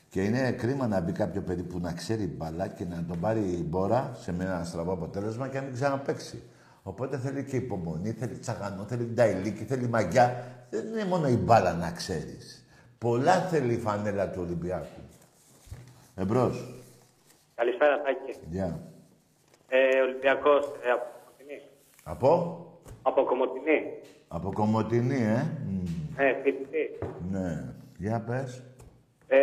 [0.09, 3.39] Και είναι κρίμα να μπει κάποιο παιδί που να ξέρει μπαλά και να τον πάρει
[3.39, 6.43] η μπόρα σε με ένα στραβό αποτέλεσμα και να μην ξαναπαίξει.
[6.89, 10.43] Οπότε θέλει και υπομονή, θέλει τσαγανό, θέλει νταϊλίκι, θέλει μαγιά.
[10.69, 12.65] Δεν είναι μόνο η μπάλα να ξέρεις.
[12.97, 15.01] Πολλά θέλει η φανέλα του Ολυμπιακού.
[16.15, 16.83] Εμπρός.
[17.55, 18.39] Καλησπέρα, Τάκη.
[18.49, 18.79] Γεια.
[19.69, 21.61] Ε, Ολυμπιακός, ε, από Κομωτινή.
[22.03, 22.65] Από;
[23.01, 23.79] Από Κομωτινή.
[24.27, 25.45] Από Κομωτινή, ε.
[25.67, 25.83] Μμ,
[26.17, 26.97] Ε, φοιτητή.
[27.31, 27.63] Ναι.
[27.97, 28.63] Για πες.
[29.27, 29.37] Ε,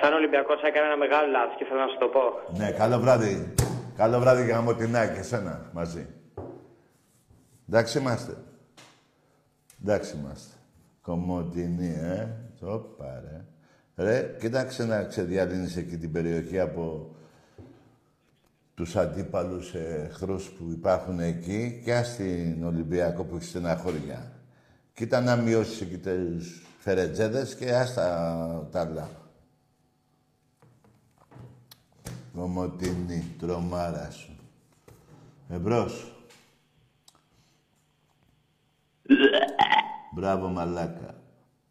[0.00, 2.22] σαν Ολυμπιακός έκανα ένα μεγάλο λάθος και θέλω να σου το πω.
[2.58, 3.54] Ναι, καλό βράδυ.
[3.96, 6.06] Καλό βράδυ για Κομωτινά και εσένα μαζί.
[7.68, 8.36] Εντάξει είμαστε.
[9.82, 10.54] Εντάξει είμαστε.
[11.02, 12.28] Κομωτινή, ε.
[12.54, 13.44] Τσόπα, ρε.
[13.96, 17.14] Ρε, κοίταξε να ξεδιαλύνεις εκεί την περιοχή από
[18.74, 24.32] τους αντίπαλους εχθρούς που υπάρχουν εκεί και ας την Ολυμπιακό που έχει στεναχώρια.
[24.94, 29.08] Κοίτα να μειώσεις εκεί τους φερετζέδες και ας τα, τα άλλα.
[32.34, 34.36] Κομωτινή, τρομάρα σου.
[35.48, 36.13] Εμπρός.
[40.14, 41.14] Μπράβο, μαλάκα.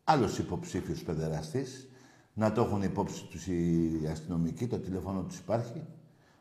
[0.04, 1.88] Άλλος υποψήφιος παιδεραστής.
[2.34, 5.84] Να το έχουν υπόψη τους οι αστυνομικοί, το τηλέφωνο τους υπάρχει.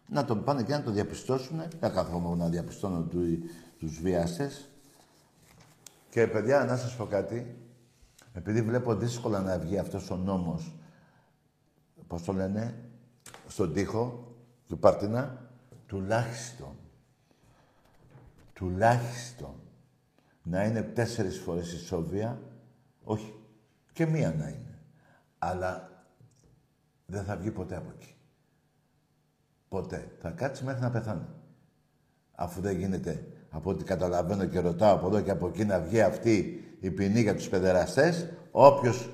[0.08, 1.62] Να τον πάνε και να το διαπιστώσουν.
[1.80, 3.38] Δεν καθόμουν να διαπιστώνω του,
[3.78, 4.68] τους βιάστες.
[6.10, 7.56] Και παιδιά, να σας πω κάτι.
[8.32, 10.72] Επειδή βλέπω δύσκολα να βγει αυτός ο νόμος,
[12.06, 12.74] πώς το λένε,
[13.48, 14.34] στον τοίχο
[14.68, 15.50] του Παρτινά,
[15.86, 16.76] τουλάχιστον,
[18.52, 19.54] τουλάχιστον,
[20.42, 22.40] να είναι τέσσερις φορές ισόβια,
[23.04, 23.34] όχι,
[23.92, 24.78] και μία να είναι.
[25.38, 25.90] Αλλά
[27.06, 28.14] δεν θα βγει ποτέ από εκεί.
[29.68, 30.10] Ποτέ.
[30.20, 31.26] Θα κάτσει μέχρι να πεθάνει.
[32.34, 36.00] Αφού δεν γίνεται, από ό,τι καταλαβαίνω και ρωτάω από εδώ και από εκεί να βγει
[36.00, 39.10] αυτή η ποινή για τους παιδεραστές, όποιος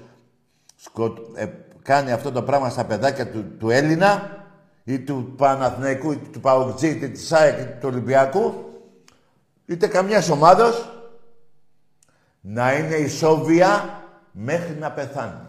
[0.77, 1.19] σκοτ...
[1.35, 1.47] ε,
[1.83, 4.37] κάνει αυτό το πράγμα στα παιδάκια του, του Έλληνα
[4.85, 8.55] ή του Παναθηναϊκού ή του Παουτζή είτε της ΑΕΚ είτε του Ολυμπιακού
[9.67, 10.98] είτε καμιάς ομάδος
[12.41, 15.47] να είναι ισόβια μέχρι να πεθάνει.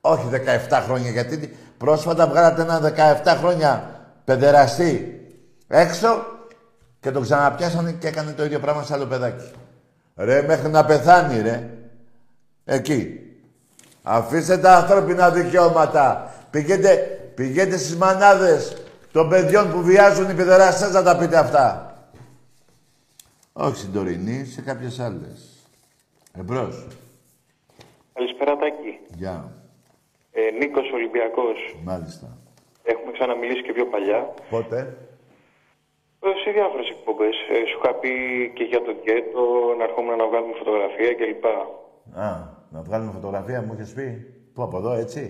[0.00, 0.28] Όχι
[0.68, 3.90] 17 χρόνια, γιατί πρόσφατα βγάλατε ένα 17 χρόνια
[4.24, 5.20] παιδεραστή
[5.68, 6.24] έξω
[7.00, 9.50] και τον ξαναπιάσανε και έκανε το ίδιο πράγμα σε άλλο παιδάκι.
[10.16, 11.70] Ρε, μέχρι να πεθάνει, ρε.
[12.64, 13.18] Εκεί.
[14.02, 16.34] Αφήστε τα ανθρώπινα δικαιώματα.
[16.50, 16.96] Πηγαίνετε,
[17.34, 18.76] πηγαίνετε στις μανάδες
[19.12, 21.93] των παιδιών που βιάζουν οι παιδεραστές να τα πείτε αυτά.
[23.56, 25.68] Όχι στην τωρινή, σε κάποιες άλλες.
[26.38, 26.86] Εμπρός.
[28.12, 28.98] Καλησπέρα, Τάκη.
[29.16, 29.52] Γεια.
[30.32, 31.76] Ε, Νίκος Ολυμπιακός.
[31.84, 32.38] Μάλιστα.
[32.82, 34.34] Έχουμε ξαναμιλήσει και πιο παλιά.
[34.50, 34.96] Πότε;
[36.24, 37.36] Ε, σε διάφορες εκπομπές.
[37.50, 38.10] Ε, σου είχα πει
[38.54, 39.42] και για τον Γκέτο,
[39.78, 41.44] να ερχόμουν να βγάλουμε φωτογραφία κλπ.
[42.26, 42.30] Α,
[42.70, 44.08] να βγάλουμε φωτογραφία, μου είχες πει.
[44.54, 45.22] Πού, από εδώ, έτσι;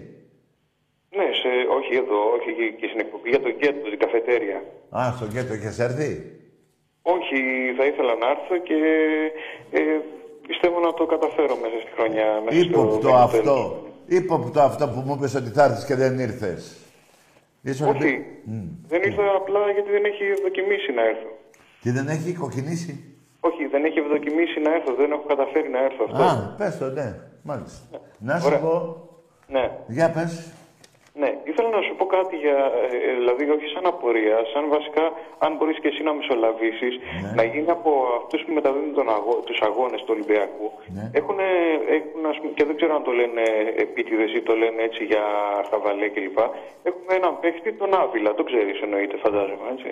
[1.17, 4.59] Ναι, σε, όχι εδώ, όχι και, και στην εκπομπή για τον Γκέτο, την καφετέρια.
[4.99, 6.11] Α, στο γκέτο είχες έρθει;
[7.07, 7.39] Όχι,
[7.79, 8.79] θα ήθελα να έρθω και
[9.71, 9.81] ε,
[10.49, 12.29] πιστεύω να το καταφέρω μέσα στη χρονιά.
[12.45, 13.41] Μέσα στο Ύποπτο μέχρι το αυτό.
[13.43, 13.73] τέλος.
[14.07, 16.63] Ύποπτο αυτό που μου είπες ότι θα έρθεις και δεν ήρθες.
[17.63, 18.67] Είσαι Όχι, Ολυμπι- Μμ.
[18.89, 21.31] δεν ήρθα απλά γιατί δεν έχει ευδοκιμήσει να έρθω.
[21.83, 22.93] Τι δεν έχει κοκκινήσει;
[23.41, 26.23] Όχι, δεν έχει ευδοκιμήσει να έρθω, δεν έχω καταφέρει να έρθω αυτό.
[26.23, 27.09] Α, πες το, ναι.
[27.43, 27.99] Μάλιστα.
[28.19, 28.59] Να σου Ωραία.
[28.59, 29.09] πω.
[29.49, 30.53] Ναι, Για πες.
[31.21, 31.31] Ναι.
[31.45, 32.59] Ήθελα να σου πω κάτι για,
[32.93, 35.05] ε, ε, δηλαδή όχι σαν απορία, σαν βασικά,
[35.39, 37.33] αν μπορείς και εσύ να μεσολαβήσεις, Ναι.
[37.37, 37.91] να γίνει από
[38.21, 40.67] αυτούς που μεταδίδουν τον αγώ, τους αγώνες του Ολυμπιακού.
[40.95, 41.11] Ναι.
[41.19, 41.39] Έχουν,
[41.99, 43.43] έχουν ας πούμε, και δεν ξέρω αν το λένε
[43.77, 45.25] επίτηδες ή το λένε έτσι για
[45.71, 46.39] χαβαλέ κλπ.
[46.89, 49.91] Έχουμε έναν παίχτη, τον Άβυλα, το ξέρεις εννοείται φαντάζομαι, έτσι.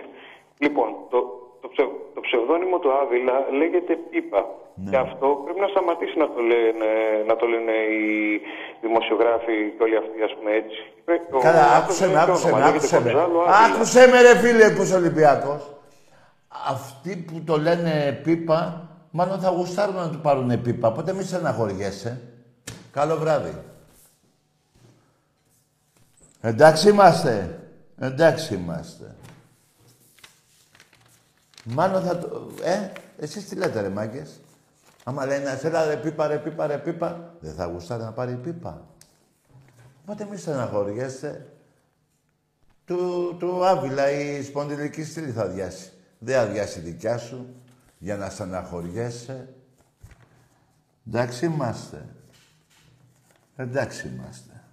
[0.59, 1.19] Λοιπόν, το,
[1.63, 4.43] το, ψευ, το ψευδόνυμο του Άβυλα λέγεται Πίπα.
[4.75, 4.91] Ναι.
[4.91, 6.89] Και αυτό πρέπει να σταματήσει να το λένε,
[7.29, 8.07] να το λένε οι
[8.85, 10.79] δημοσιογράφοι και όλοι αυτοί, ας πούμε έτσι.
[11.37, 13.05] Ο- Καλά, ο άκουσε με, άνθρωπος άκουσε έχει με, όνομα, άκουσε με.
[13.05, 13.75] λέγεται Κομπζάλο Άβυλα.
[13.75, 15.63] Άκουσε με ρε φίλε που είσαι Ολυμπιακός.
[16.75, 20.89] Αυτοί που το λένε πίπα, μάλλον θα γουστάρουν να του πάρουν πίπα.
[20.89, 22.21] Οπότε μη στεναχωριέσαι.
[22.93, 23.53] Καλό βράδυ.
[26.41, 27.59] Εντάξει είμαστε.
[28.01, 29.15] Εντάξει είμαστε.
[31.65, 32.51] Μάλλον θα το...
[32.63, 34.41] Ε, εσείς τι λέτε ρε μάγκες;
[35.05, 38.87] Άμα λένε, έλα ρε πίπα, ρε πίπα, ρε πίπα, δεν θα γουστάρει να πάρει πίπα.
[40.03, 41.47] Οπότε μη στεναχωριέστε.
[42.85, 45.93] Του, του Άβυλα η σπονδυλική στήλη θα αδειάσει.
[46.19, 47.55] Δεν αδειάσει η δικιά σου
[47.99, 49.55] για να στεναχωριέσαι.
[51.07, 52.07] Εντάξει είμαστε.
[53.57, 54.65] Εντάξει είμαστε.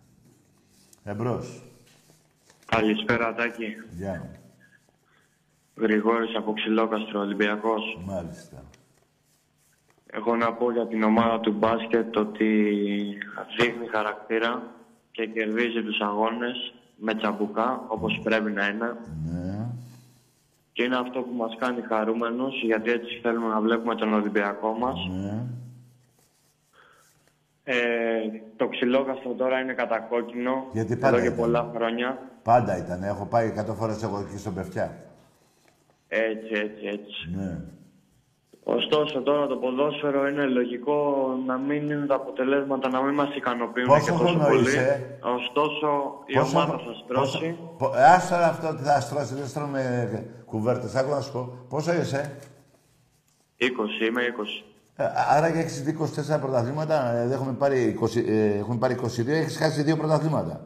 [1.03, 1.63] Εμπρός.
[2.65, 3.65] Καλησπέρα, Τάκη.
[3.97, 4.38] Γεια μου.
[5.79, 7.99] Γρηγόρης από Ξυλόκαστρο, Ολυμπιακός.
[8.05, 8.63] Μάλιστα.
[10.11, 12.47] Εγώ να πω για την ομάδα του μπάσκετ ότι
[13.57, 14.63] δείχνει χαρακτήρα
[15.11, 18.95] και κερδίζει τους αγώνες με τσαμπουκά, όπως πρέπει να είναι.
[19.25, 19.65] Ναι.
[20.71, 24.99] Και είναι αυτό που μας κάνει χαρούμενους, γιατί έτσι θέλουμε να βλέπουμε τον Ολυμπιακό μας.
[25.21, 25.43] Ναι.
[27.63, 27.75] Ε,
[28.55, 31.37] το Ξυλόκαστρο τώρα είναι κατακόκκινο, Γιατί πάντα εδώ και ήταν.
[31.45, 32.17] πολλά χρόνια.
[32.43, 33.03] Πάντα ήταν.
[33.03, 34.97] Έχω πάει 100 φορές εγώ εκεί στον Πευτιά.
[36.11, 37.29] Έτσι, έτσι, έτσι.
[37.35, 37.57] Ναι.
[38.63, 43.87] Ωστόσο τώρα το ποδόσφαιρο είναι λογικό να μην είναι τα αποτελέσματα να μην μας ικανοποιούν
[43.87, 44.61] Πόσο και τόσο χρόνο πολύ.
[44.61, 45.87] είσαι; Ωστόσο
[46.25, 47.37] η Πόσο- ομάδα θα στρώσει.
[47.37, 49.81] πόσο- πο- ε, Άστα ρε αυτό ότι θα στρώσει, δεν στρώμε
[50.45, 50.95] κουβέρτες.
[50.95, 51.65] Άκου να σου πω.
[51.69, 52.37] Πόσο είσαι;
[53.57, 54.63] 20, είμαι 20.
[54.95, 57.11] Ε, άρα και έχεις δει 24 πρωταθλήματα.
[57.11, 60.61] Ε, δεν έχουμε πάρει 20, ε, έχουμε πάρει 22, έχεις χάσει δύο πρωταθλήματα.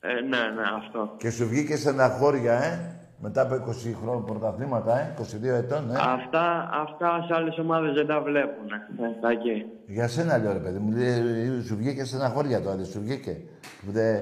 [0.00, 1.14] Ε, ναι, ναι, αυτό.
[1.18, 5.14] Και σου βγήκε στεναχώρια, ε; Μετά από 20 χρόνια πρωταθλήματα, ε.
[5.20, 5.94] 22 ετών, ε.
[5.98, 8.70] Αυτά, αυτά σε άλλες ομάδες δεν τα βλέπουν.
[8.72, 9.64] Ε, τα εκεί.
[9.86, 10.90] Για σένα λέω, ρε παιδί μου.
[10.96, 13.40] λέει, Σου βγήκε στεναχώρια τώρα, δεν σου βγήκε.
[13.84, 14.20] Που, δε,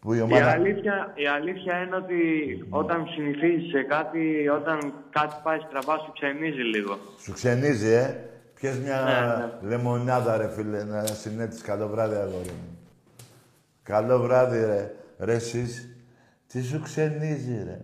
[0.00, 0.50] που η Η ομάδα...
[0.50, 2.20] αλήθεια, η αλήθεια είναι ότι
[2.70, 6.98] όταν συνηθίζεις σε κάτι, όταν κάτι πάει στραβά σου ξενίζει λίγο.
[7.18, 8.20] Σου ξενίζει, ε.
[8.60, 9.00] Πιες μια
[9.62, 11.62] Ναι, λεμονάδα, ρε φίλε, να συνέτεις.
[11.62, 12.78] Καλό βράδυ, αγόρι μου.
[13.82, 14.92] Καλό βράδυ, ρε.
[15.18, 15.96] Ρε εσείς,
[16.46, 17.80] τι σου ξενίζει, ρε.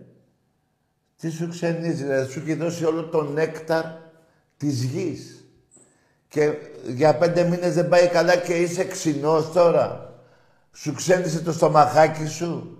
[1.23, 2.25] Τι σου ξενίζει, ρε.
[2.25, 3.83] Σου έχει δώσει όλο το νέκταρ
[4.57, 5.45] της γης.
[6.27, 6.53] Και
[6.87, 10.13] για πέντε μήνες δεν πάει καλά και είσαι ξινός τώρα.
[10.73, 12.77] Σου ξένησε το στομαχάκι σου.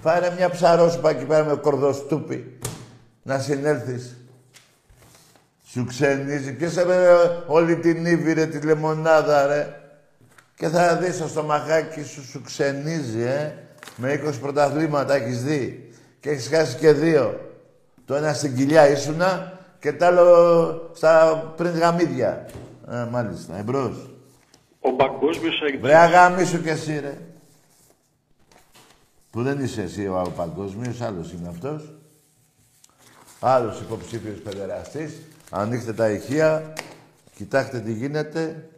[0.00, 2.58] Φάρε μια ψαρόσπα εκεί πέρα με κορδοστούπι.
[3.22, 4.16] Να συνέλθεις.
[5.66, 6.52] Σου ξενίζει.
[6.52, 7.08] Πιέσε ρε
[7.46, 9.80] όλη την ύβη ρε, τη λεμονάδα ρε.
[10.54, 13.52] Και θα δεις το στομαχάκι σου, σου ξενίζει, ε.
[13.96, 15.90] Με 20 πρωταθλήματα έχεις δει.
[16.20, 17.45] Και έχεις χάσει και δύο.
[18.06, 22.46] Το ένα στην κοιλιά ήσουνα και το άλλο στα πριν γαμίδια.
[22.90, 23.56] Ε, μάλιστα.
[23.58, 24.10] Εμπρός.
[24.80, 27.18] Ο Παγκόσμιος έχει Βρε αγάμισου κι εσύ, ρε.
[29.30, 31.92] Που δεν είσαι εσύ ο παγκόσμιος, άλλος είναι αυτός.
[33.40, 35.20] Άλλος υποψήφιος παιδεραστής.
[35.50, 36.72] Ανοίξτε τα ηχεία,
[37.34, 38.68] κοιτάξτε τι γίνεται.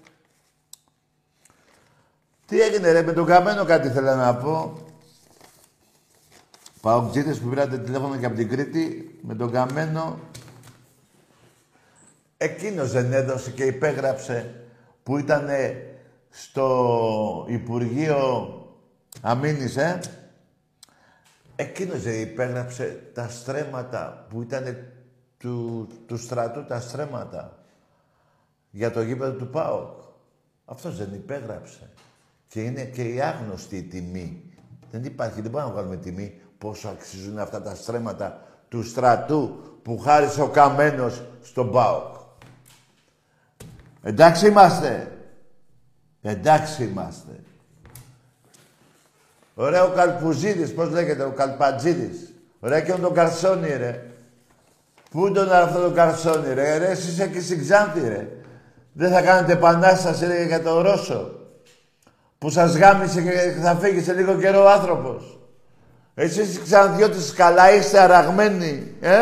[2.46, 4.78] Τι έγινε ρε, με τον Καμένο κάτι θέλω να πω.
[6.88, 10.18] Παοκτζίδες που πήρατε τηλέφωνο και από την Κρήτη, με τον Καμένο.
[12.36, 14.64] Εκείνος δεν έδωσε και υπέγραψε
[15.02, 15.48] που ήταν
[16.30, 18.52] στο Υπουργείο
[19.20, 20.00] Αμήνης, ε.
[21.56, 24.76] Εκείνος δεν υπέγραψε τα στρέμματα που ήταν
[25.38, 27.58] του, του στρατού, τα στρέμματα
[28.70, 30.00] για το γήπεδο του ΠΑΟΚ.
[30.64, 31.90] Αυτός δεν υπέγραψε.
[32.48, 34.42] Και είναι και η άγνωστη τιμή.
[34.90, 39.98] Δεν υπάρχει, δεν μπορούμε να βγάλουμε τιμή πόσο αξίζουν αυτά τα στρέμματα του στρατού που
[39.98, 42.14] χάρισε ο Καμένος στον ΠΑΟΚ.
[44.02, 45.12] Εντάξει είμαστε.
[46.22, 47.40] Εντάξει είμαστε.
[49.54, 52.34] Ωραία ο Καλπουζίδης, πώς λέγεται, ο Καλπατζίδης.
[52.60, 54.06] Ωραία και τον Καρσόνι, ρε.
[55.10, 56.78] Πού είναι αυτό το Καρσόνι, ρε.
[56.78, 58.28] Ρε, εσύ είσαι και στην Ξάνθη, ρε.
[58.92, 61.30] Δεν θα κάνετε επανάσταση, ρε, για τον Ρώσο.
[62.38, 65.37] Που σας γάμισε και θα φύγει σε λίγο καιρό ο άνθρωπος.
[66.20, 69.18] Εσείς Ξανθιώτες καλά είστε αραγμένοι, ε;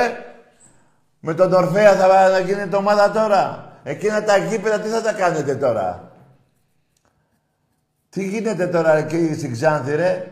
[1.20, 3.72] Με τον Ορφέα θα γίνετε ομάδα τώρα.
[3.82, 6.12] Εκείνα τα γήπεδα τι θα τα κάνετε τώρα;
[8.08, 10.26] Τι γίνεται τώρα εκεί στην Ξάνθη, ρε;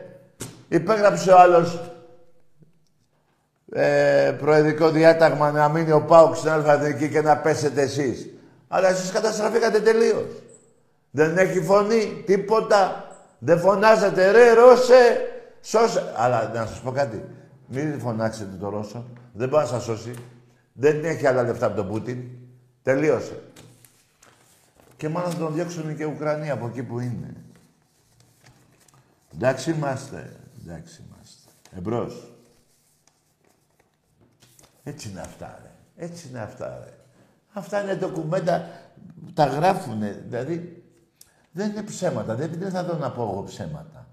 [0.69, 1.81] Υπέγραψε ο άλλος
[3.73, 8.29] ε, προεδρικό διάταγμα να μείνει ο Πάουξ στην Αλφαδική και να πέσετε εσείς.
[8.69, 10.43] Αλλά εσείς καταστραφήκατε τελείως.
[11.11, 13.09] Δεν έχει φωνή, τίποτα.
[13.39, 15.29] Δεν φωνάζετε, ρε Ρώσε,
[15.65, 16.13] σώσε.
[16.17, 17.25] Αλλά να σας πω κάτι.
[17.69, 19.05] Μην φωνάξετε το Ρώσο.
[19.33, 20.15] Δεν μπορεί να σας σώσει.
[20.73, 22.25] Δεν έχει άλλα λεφτά από τον Πούτιν.
[22.83, 23.43] Τελείωσε.
[24.97, 27.35] Και μάλλον θα τον διώξουν και οι Ουκρανοί από εκεί που είναι.
[29.35, 30.37] Εντάξει είμαστε.
[30.63, 31.51] Εντάξει είμαστε.
[31.77, 32.33] Εμπρός.
[34.85, 35.71] Έτσι είναι αυτά, ρε.
[36.05, 36.93] Έτσι είναι αυτά, ρε.
[37.53, 38.69] Αυτά είναι ντοκουμέντα,
[39.35, 40.25] τα γράφουνε.
[40.29, 40.85] Δηλαδή,
[41.53, 42.35] δεν είναι ψέματα.
[42.35, 44.04] Δεν, δεν θα δω να πω εγώ ψέματα.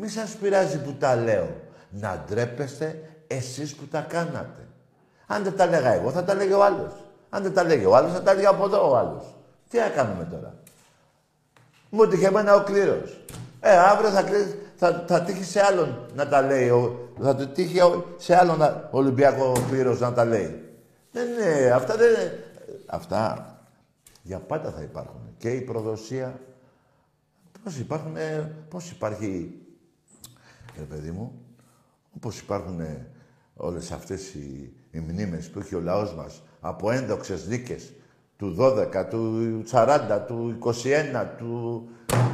[0.00, 1.48] Μη σας πειράζει που τα λέω.
[1.90, 4.66] Να ντρέπεστε εσείς που τα κάνατε.
[5.26, 6.92] Αν δεν τα λέγα εγώ, θα τα λέγει ο άλλος.
[7.30, 9.36] Αν δεν τα λέγει ο άλλος, θα τα λέγει από εδώ ο άλλος.
[9.68, 10.54] Τι θα κάνουμε τώρα;
[11.90, 13.20] Μου τύχε εμένα ο κλήρος.
[13.60, 14.24] Ε, αύριο θα,
[14.76, 16.68] θα, θα τύχει σε άλλον να τα λέει.
[16.68, 17.80] Ο, θα του τύχει
[18.16, 20.62] σε άλλον Ολυμπιακό κλήρος να τα λέει.
[21.12, 22.10] Δεν είναι, αυτά δεν
[22.86, 23.52] Αυτά
[24.22, 25.20] για πάντα θα υπάρχουν.
[25.38, 26.40] Και η προδοσία.
[27.64, 29.60] Πώς υπάρχουν, ε, πώς υπάρχει,
[30.78, 31.32] ρε παιδί μου,
[32.16, 33.06] όπως υπάρχουν ε,
[33.56, 37.92] όλες αυτές οι, οι μνήμες που έχει ο λαός μας από ένδοξες δίκες
[38.36, 41.88] του 12, του 40, του 21, του,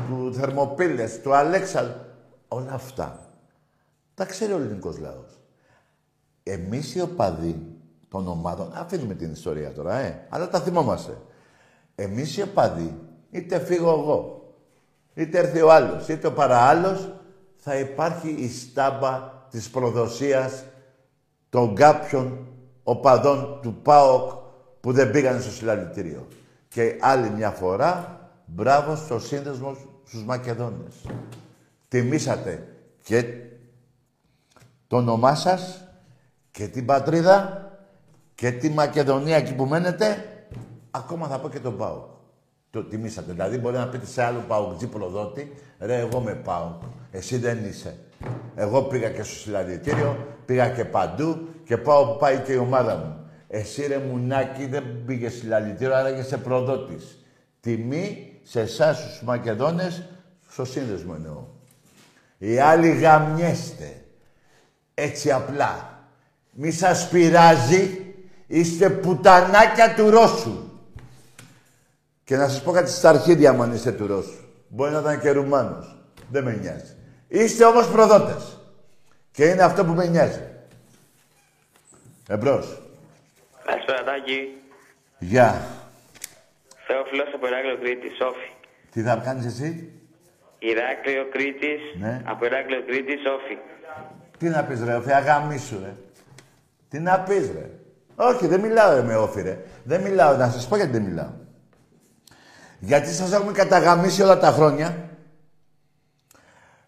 [0.09, 2.07] του Θερμοπύλες, του Αλέξα,
[2.49, 3.19] όλα αυτά.
[4.15, 5.41] Τα ξέρει ο ελληνικός λαός.
[6.43, 7.67] Εμείς οι οπαδοί
[8.09, 11.17] των ομάδων, αφήνουμε την ιστορία τώρα, ε, αλλά τα θυμόμαστε.
[11.95, 12.99] Εμείς οι οπαδοί,
[13.31, 14.53] είτε φύγω εγώ,
[15.15, 17.13] είτε έρθει ο άλλος, είτε ο παραάλλος,
[17.67, 20.65] θα υπάρχει η στάμπα της προδοσίας
[21.49, 22.47] των κάποιων
[22.83, 24.31] οπαδών του ΠΑΟΚ
[24.81, 26.29] που δεν πήγαν στο συλλαλητήριο.
[26.69, 30.95] Και άλλη μια φορά, μπράβο στο σύνδεσμο στους Μακεδόνες.
[31.89, 32.69] Τιμήσατε
[33.03, 33.25] και
[34.87, 35.89] το όνομά σας
[36.51, 37.69] και την πατρίδα
[38.35, 40.25] και τη Μακεδονία εκεί που μένετε,
[40.91, 42.05] ακόμα θα πω και τον Πάο.
[42.71, 43.33] Το τιμήσατε.
[43.33, 46.79] Δηλαδή μπορεί να πείτε σε άλλο Παουτζή προδότη, ρε εγώ με πάω,
[47.15, 47.97] εσύ δεν είσαι.
[48.55, 52.97] Εγώ πήγα και στο συλλαλητήριο, πήγα και παντού και πάω που πάει και η ομάδα
[52.97, 53.31] μου.
[53.49, 57.19] Εσύ ρε μουνάκι δεν πήγες συλλαλητήριο, άρα σε προδότης.
[57.61, 60.03] Τιμή σε εσάς τους Μακεδόνες,
[60.49, 61.45] στο σύνδεσμο εννοώ.
[62.39, 64.05] Οι άλλοι γαμιέστε.
[64.95, 65.99] Έτσι απλά.
[66.53, 67.99] Μη σας πειράζει
[68.47, 70.71] Είστε πουτανάκια του Ρώσου.
[72.25, 74.45] Και να σας πω κάτι στα αρχίδια μου αν είστε του Ρώσου.
[74.69, 75.97] Μπορεί να ήταν και Ρουμάνος.
[76.31, 76.95] Δεν με νοιάζει.
[77.35, 78.59] Είστε όμως προδότες.
[79.31, 80.43] Και είναι αυτό που με νοιάζει.
[82.29, 82.83] Εμπρός.
[83.65, 84.63] Καλησπέρα, Τάκη.
[85.19, 85.63] Γεια.
[86.87, 88.51] Θεόφιλος από Ηράκλειο Κρήτη, Σόφι.
[88.91, 89.93] Τι θα κάνεις εσύ;
[90.59, 92.23] Ηράκλειο Κρήτης, ναι.
[92.25, 93.59] από Ηράκλειο Κρήτη, Σόφι.
[94.39, 95.95] Τι να πεις ρε, Όφη, αγαμίσου ρε.
[96.89, 97.71] Τι να πεις ρε.
[98.17, 99.59] Όχι, δεν μιλάω με όφη, ρε.
[99.85, 101.33] Δεν μιλάω, να σας πω γιατί δεν μιλάω.
[102.79, 105.09] Γιατί σας έχουμε καταγαμίσει όλα τα χρόνια.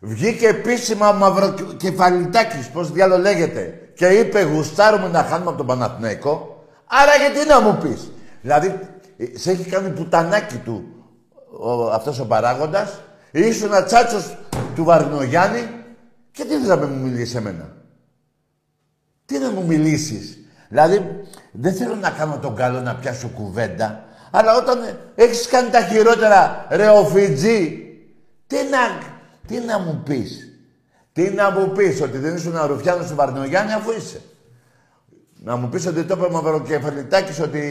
[0.07, 6.65] Βγήκε επίσημα ο Μαυροκεφαλιτάκης, πώς διάλο λέγεται, και είπε γουστάρουμε να χάνουμε από τον Παναθηναϊκό.
[6.87, 8.81] Άρα γιατί να μου πεις; Δηλαδή,
[9.35, 10.85] σε έχει κάνει πουτανάκι του
[11.61, 13.01] ο, αυτός ο παράγοντας.
[13.31, 14.37] Ήσουν ένα τσάτσος
[14.75, 15.69] του Βαρνογιάννη
[16.33, 17.73] και τι θες να μου μιλήσεις εμένα;
[19.27, 20.39] Τι να μου μιλήσεις;
[20.69, 25.81] Δηλαδή, δεν θέλω να κάνω τον καλό να πιάσω κουβέντα, αλλά όταν έχεις κάνει τα
[25.81, 27.79] χειρότερα, ρε οφιτζή,
[28.47, 29.15] τι να,
[29.47, 30.51] τι να μου πεις;
[31.13, 34.21] Τι να μου πεις, ότι δεν ήσουν Ρουφιάνος του Βαρνογιάννη, αφού είσαι.
[35.43, 37.63] Να μου πεις ότι το είπε Μαυροκεφαλιτάκης ότι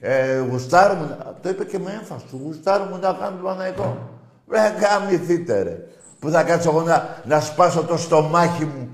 [0.00, 1.18] ε, γουστάρουμε.
[1.42, 2.40] Το είπε και με έμφαση του.
[2.44, 4.08] Γουστάρουμε να κάνουμε το Παναϊκό.
[4.50, 5.76] Ρε γαμηθείτε ρε.
[6.18, 8.88] Που θα κάτσω εγώ να, να σπάσω το στομάχι μου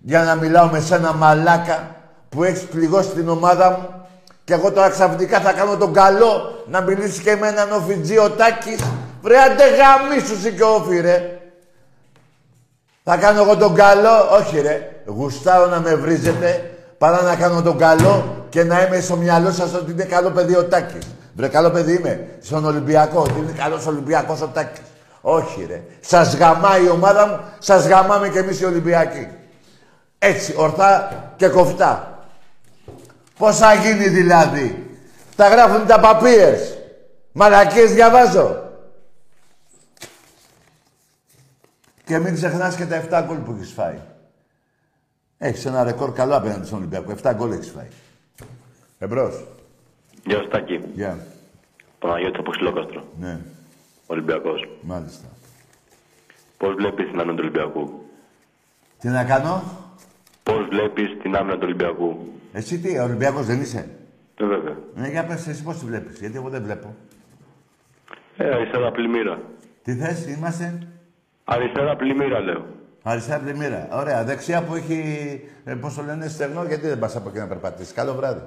[0.00, 1.96] για να μιλάω με σένα μαλάκα
[2.28, 4.06] που έχεις πληγώσει την ομάδα μου
[4.44, 8.30] και εγώ τώρα ξαφνικά θα κάνω τον καλό να μιλήσεις και με έναν οφιτζή ο
[8.30, 8.80] Τάκης
[9.22, 11.37] Βρε αντε γαμίσου και όφη ρε.
[13.10, 14.28] Θα κάνω εγώ τον καλό.
[14.40, 14.90] Όχι ρε.
[15.06, 19.74] Γουστάρω να με βρίζετε παρά να κάνω τον καλό και να είμαι στο μυαλό σας
[19.74, 21.06] ότι είναι καλό παιδί ο Τάκης.
[21.34, 22.28] Βρε καλό παιδί είμαι.
[22.42, 23.20] Στον Ολυμπιακό.
[23.20, 24.82] Ότι είναι καλός Ολυμπιακός ο Τάκης.
[25.20, 25.82] Όχι ρε.
[26.00, 27.40] Σας γαμάει η ομάδα μου.
[27.58, 29.28] Σας γαμάμε κι εμείς οι Ολυμπιακοί.
[30.18, 30.54] Έτσι.
[30.56, 32.18] Ορθά και κοφτά.
[33.38, 34.96] Πώς θα γίνει δηλαδή.
[35.36, 36.78] Τα γράφουν τα παπίες.
[37.32, 38.67] Μαλακίες διαβάζω.
[42.08, 43.98] Και μην ξεχνάς και τα 7 γκολ που έχεις φάει.
[45.38, 47.14] Έχεις ένα ρεκόρ καλό απέναντι στον Ολυμπιακό.
[47.22, 47.88] 7 γκολ έχεις φάει.
[48.98, 49.44] Εμπρός.
[50.24, 50.80] Γεια σου Τάκη.
[50.94, 51.26] Γεια.
[51.98, 53.04] Παναγιώτης από Ξυλόκαστρο.
[53.18, 53.38] Ναι,
[54.06, 54.68] Ολυμπιακός.
[54.82, 55.26] μάλιστα.
[56.56, 58.02] Πώς βλέπεις την άμυνα του Ολυμπιακού;
[58.98, 59.62] Τι να κάνω;
[60.42, 63.88] Πώς βλέπεις την άμυνα του Ολυμπιακού; Εσύ τι, Ολυμπιακός δεν είσαι;
[64.36, 64.76] Ε, βέβαια.
[64.94, 66.94] Ναι, για πες εσύ πώς τη βλέπεις; Γιατί εγώ δεν βλέπω.
[68.36, 69.40] Ε, αριστερά πλημμύρα.
[69.82, 70.86] Τι θες, είμαστε;
[71.50, 72.64] Αριστερά πλημμύρα λέω.
[73.02, 73.88] Αριστερά πλημμύρα.
[73.92, 74.24] Ωραία.
[74.24, 75.00] Δεξιά που έχει,
[75.64, 77.92] ε, πώς το λένε, στεγνό, γιατί δεν πας από εκεί να περπατήσεις.
[77.92, 78.40] Καλό βράδυ.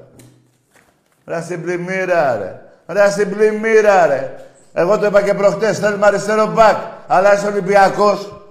[1.25, 2.61] Ρε στην πλημμύρα, ρε.
[2.85, 4.35] Ρε στην πλημμύρα, ρε.
[4.73, 6.77] Εγώ το είπα και προχτές, θέλουμε αριστερό μπακ.
[7.07, 8.43] Αλλά είσαι Ολυμπιακός.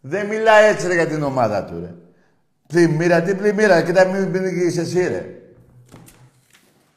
[0.00, 1.94] Δεν μιλάει έτσι, ρε, για την ομάδα του, ρε.
[2.66, 3.82] Πλημμύρα, τι πλημμύρα.
[3.82, 5.24] Κοίτα, μην πνιγείς εσύ, ρε.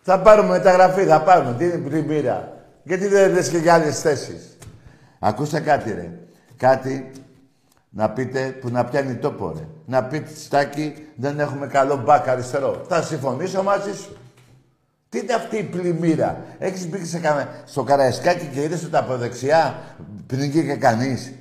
[0.01, 1.55] Θα πάρουμε μεταγραφή, θα πάρουμε.
[1.57, 2.53] Τι είναι πλημμύρα.
[2.83, 4.57] Γιατί δεν λες και για άλλες θέσεις.
[5.19, 6.11] Ακούστε κάτι, ρε.
[6.62, 7.12] Κάτι
[7.89, 9.68] να πείτε που να πιάνει τόπο, ρε.
[9.86, 12.86] Να πείτε, Στάκη, δεν έχουμε καλό μπακ αριστερό.
[12.88, 14.18] Θα συμφωνήσω μαζί σου.
[15.09, 17.64] Τι είναι αυτή η πλημμύρα; Έχεις μπει σε καμε...
[17.66, 19.76] στο Καραϊσκάκι και είδες ότι από δεξιά
[20.28, 21.34] πνιγεί κανείς.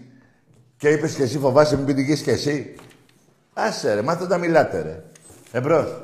[0.77, 2.75] Και είπες και εσύ φοβάσαι μην πνιγείς και εσύ.
[3.53, 5.03] Άσε ρε, μάθε να μιλάτε ρε.
[5.53, 6.03] Εμπρός.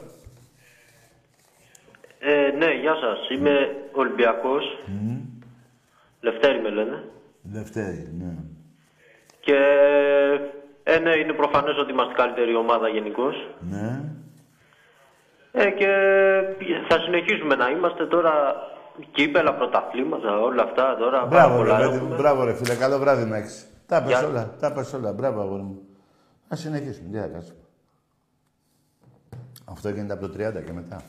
[2.18, 3.28] Ε, ναι, γεια σας.
[3.30, 3.50] Είμαι
[3.92, 4.64] Ολυμπιακός.
[6.20, 7.04] Λευτέρη με λένε.
[7.42, 8.34] Δευτέρη, ναι.
[9.46, 9.58] Και
[10.82, 13.34] ε, ναι, είναι προφανές ότι είμαστε η καλύτερη ομάδα γενικώς.
[13.60, 14.00] Ναι.
[15.52, 15.88] Ε, και
[16.88, 18.32] θα συνεχίσουμε να είμαστε τώρα
[19.12, 21.18] κύπελα, πρωταθλήματα, όλα αυτά τώρα.
[21.18, 22.14] πάρα Μπράβο ρε, πολλά παιδί, έχουμε.
[22.16, 23.66] μπράβο ρε φίλε, καλό βράδυ να έχεις.
[23.86, 24.26] Τα πες Γεια.
[24.28, 25.12] όλα, τα πες όλα.
[25.12, 25.80] Μπράβο αγόρι μου.
[26.48, 27.58] Ας συνεχίσουμε, τι θα κάτσουμε.
[29.64, 31.02] Αυτό γίνεται από το 30 και μετά.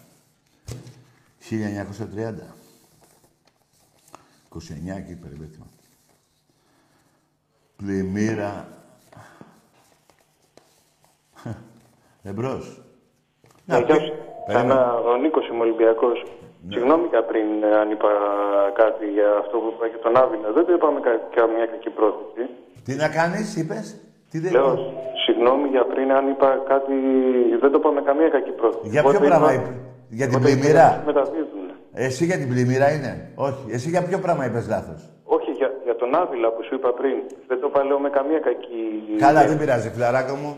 [1.50, 2.56] 1930.
[4.50, 5.66] 29 εκεί περιπέτειμα.
[7.78, 8.68] Πλημμύρα.
[12.24, 12.82] Εμπρός.
[13.66, 14.14] Ναι, γεια σου.
[14.48, 14.74] Περίμενε.
[14.74, 16.18] Ένα, ο Νίκος είμαι Ολυμπιακός.
[16.74, 18.10] Συγγνώμη κα- πριν ε, αν είπα
[18.82, 20.52] κάτι για αυτό που είπα για τον Άβυλα.
[20.52, 22.44] Δεν το είπαμε κα, καμία κακή πρόθεση.
[22.86, 23.86] Τι να κάνεις, είπες;
[24.32, 24.76] Τι δεν Λέω,
[25.26, 26.94] συγγνώμη για πριν αν είπα κάτι.
[27.62, 28.88] Δεν το είπαμε καμία κακή πρόθεση.
[28.94, 29.76] Για ποιο Οπότε πράγμα είπα- είπες;
[30.10, 31.66] Για την οπότε πλημμύρα; Μεταδίδουν.
[31.94, 33.64] Εσύ για την πλημμύρα είναι; Όχι.
[33.72, 35.02] Εσύ για ποιο πράγμα είπες λάθος;
[35.98, 37.18] Όχι, για, για τον Άβυλα που σου είπα πριν.
[37.48, 38.82] Δεν το είπα λέω με καμία κακή.
[39.26, 40.52] Καλά, δεν πειράζει, φιλαράκο μου.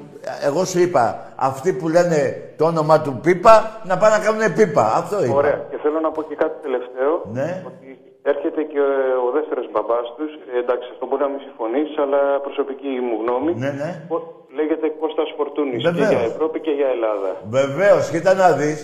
[0.43, 1.03] Εγώ σου είπα,
[1.35, 2.19] αυτοί που λένε
[2.57, 4.85] το όνομα του Πίπα, να πάνε να κάνουν Πίπα.
[5.01, 5.35] Αυτό είπα.
[5.35, 5.59] Ωραία.
[5.71, 7.11] Και θέλω να πω και κάτι τελευταίο.
[7.37, 7.63] Ναι.
[7.69, 7.87] Ότι
[8.21, 8.89] έρχεται και ο,
[9.27, 10.31] ο δεύτερος μπαμπάς τους.
[10.61, 13.51] εντάξει, αυτό μπορεί να μην συμφωνήσει, αλλά προσωπική μου γνώμη.
[13.63, 13.89] Ναι, ναι.
[14.15, 16.09] Ο- Λέγεται Κώστας Φορτούνης και Βεβαίως.
[16.09, 17.29] για Ευρώπη και για Ελλάδα.
[17.49, 18.79] Βεβαίως, κοίτα να δεις.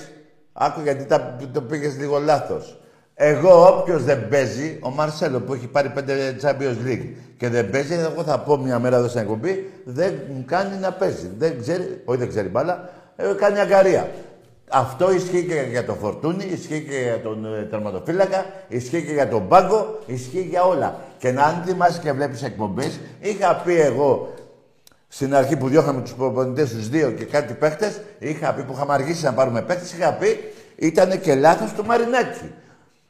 [0.54, 2.80] Άκου γιατί τα, το πήγες λίγο λάθος.
[3.18, 7.08] Εγώ, όποιος δεν παίζει, ο Μαρσέλο που έχει πάρει πέντε Champions League
[7.38, 10.92] και δεν παίζει, εγώ θα πω μια μέρα εδώ στην εκπομπή, δεν μου κάνει να
[10.92, 11.32] παίζει.
[11.38, 14.10] Δεν ξέρει, όχι δεν ξέρει μπάλα, ε, κάνει αγκαρία.
[14.70, 19.28] Αυτό ισχύει και για τον Φορτούνη, ισχύει και για τον ε, τερματοφύλακα, ισχύει και για
[19.28, 21.00] τον πάγκο, ισχύει για όλα.
[21.18, 24.34] Και να αν θυμάσαι και βλέπεις εκπομπές, είχα πει εγώ
[25.08, 28.94] στην αρχή που διώχαμε τους προπονητές τους δύο και κάτι παίχτες, είχα πει που είχαμε
[28.94, 30.40] αργήσει να πάρουμε παίχτες, είχα πει
[30.76, 32.52] ήταν και λάθος του Μαρινάκη.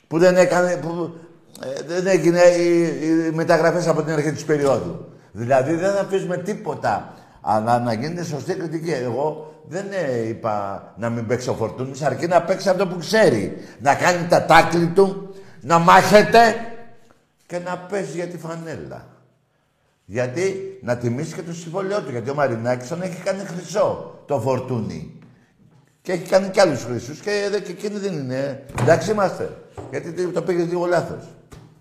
[0.07, 0.75] Που δεν έκανε.
[0.75, 1.15] Που,
[1.63, 5.05] ε, δεν έγινε οι, οι μεταγραφές από την αρχή της περίοδου.
[5.31, 7.13] Δηλαδή δεν αφήσουμε τίποτα.
[7.41, 8.91] Αλλά να γίνεται σωστή κριτική.
[8.91, 13.57] Εγώ δεν ε, είπα να μην παίξει ο Φορτούνης, αρκεί να παίξει αυτό που ξέρει.
[13.79, 16.55] Να κάνει τα τάκλη του, να μάχεται
[17.45, 19.07] και να παίζει για τη φανέλα.
[20.05, 22.11] Γιατί να τιμήσει και το συμβόλαιό του.
[22.11, 25.19] Γιατί ο Μαρινάκης τον έχει κάνει χρυσό το φορτούνι.
[26.05, 28.63] Και έχει κάνει κι άλλους χρυσούς και, δε- και εκείνοι δεν είναι.
[28.81, 29.45] Εντάξει είμαστε.
[29.91, 31.23] Γιατί το- το πήγες λίγο λάθος.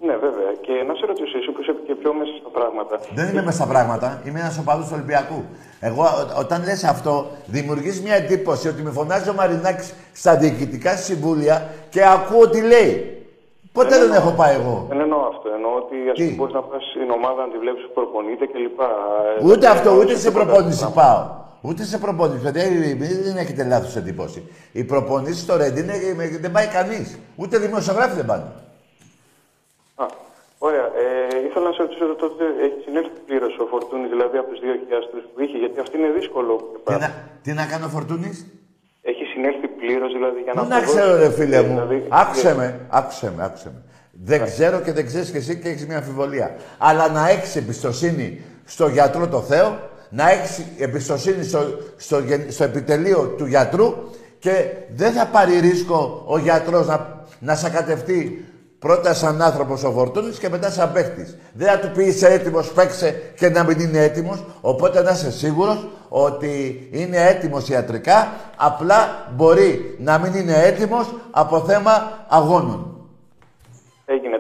[0.07, 0.51] Ναι, βέβαια.
[0.67, 2.95] Και να σε ρωτήσω, εσύ που είσαι και πιο μέσα στα πράγματα.
[3.15, 4.09] Δεν είμαι μέσα στα πράγματα.
[4.27, 5.45] Είμαι ένας οπαδός του Ολυμπιακού.
[5.81, 10.97] Εγώ, ό- όταν λες αυτό, δημιουργείς μια εντύπωση ότι με φωνάζει ο Μαρινάκης στα διοικητικά
[10.97, 11.57] συμβούλια
[11.89, 13.09] και ακούω τι λέει.
[13.73, 14.87] Ποτέ δεν, έχω πάει εγώ.
[14.89, 15.49] Δεν εννοώ αυτό.
[15.57, 18.81] Εννοώ ότι ας πούμε, μπορείς να πας στην ομάδα να τη βλέπεις που προπονείται κλπ.
[18.81, 20.93] Ε, Ούτε δεν αυτό, εννοώ ούτε σε σε τίποτα προπόνηση άλλο.
[21.01, 21.43] πάω.
[21.67, 22.43] Ούτε σε προπόνηση.
[22.43, 22.95] Παιδιά, ε,
[23.25, 24.41] δεν έχετε λάθος εντύπωση.
[24.73, 27.19] Οι προπονήσει στο Ρέντι είναι- δεν πάει κανείς.
[27.37, 28.45] Ούτε δημοσιογράφοι δεν πάνε.
[29.95, 30.05] Α,
[30.59, 30.87] ωραία.
[31.03, 34.75] Ε, ήθελα να σε ρωτήσω τότε, έχει συνέλθει πλήρως ο Φορτούνης, δηλαδή από του δύο
[34.81, 36.53] χιλιάστρου που είχε, γιατί αυτή είναι δύσκολο.
[36.85, 37.09] Τι να,
[37.43, 38.47] τι να κάνει ο Φορτούνης;
[39.03, 41.69] Έχει συνέλθει πλήρως, δηλαδή για να Πού να αποδώσει, ξέρω ρε φίλε μου.
[41.69, 43.81] δηλαδή, Άκουσε με, άκουσε με, άκουσε με.
[44.29, 46.57] Δεν ξέρω και δεν ξέρεις και εσύ και έχεις μια αμφιβολία.
[46.79, 49.79] Αλλά να έχεις εμπιστοσύνη στο γιατρό το Θεό,
[50.15, 51.61] να έχεις εμπιστοσύνη στο,
[51.97, 53.95] στο, γεν- στο επιτελείο του γιατρού
[54.39, 54.51] και
[54.95, 58.45] δεν θα πάρει ρίσκο ο γιατρός να, να σε κατευτεί
[58.79, 61.37] πρώτα σαν άνθρωπος ο Φορτούνης και μετά σαν παίχτης.
[61.53, 64.45] Δεν θα του πει είσαι έτοιμος, παίξε και να μην είναι έτοιμος.
[64.61, 71.61] Οπότε να είσαι σίγουρος ότι είναι έτοιμος ιατρικά, απλά μπορεί να μην είναι έτοιμος από
[71.61, 72.94] θέμα αγώνων.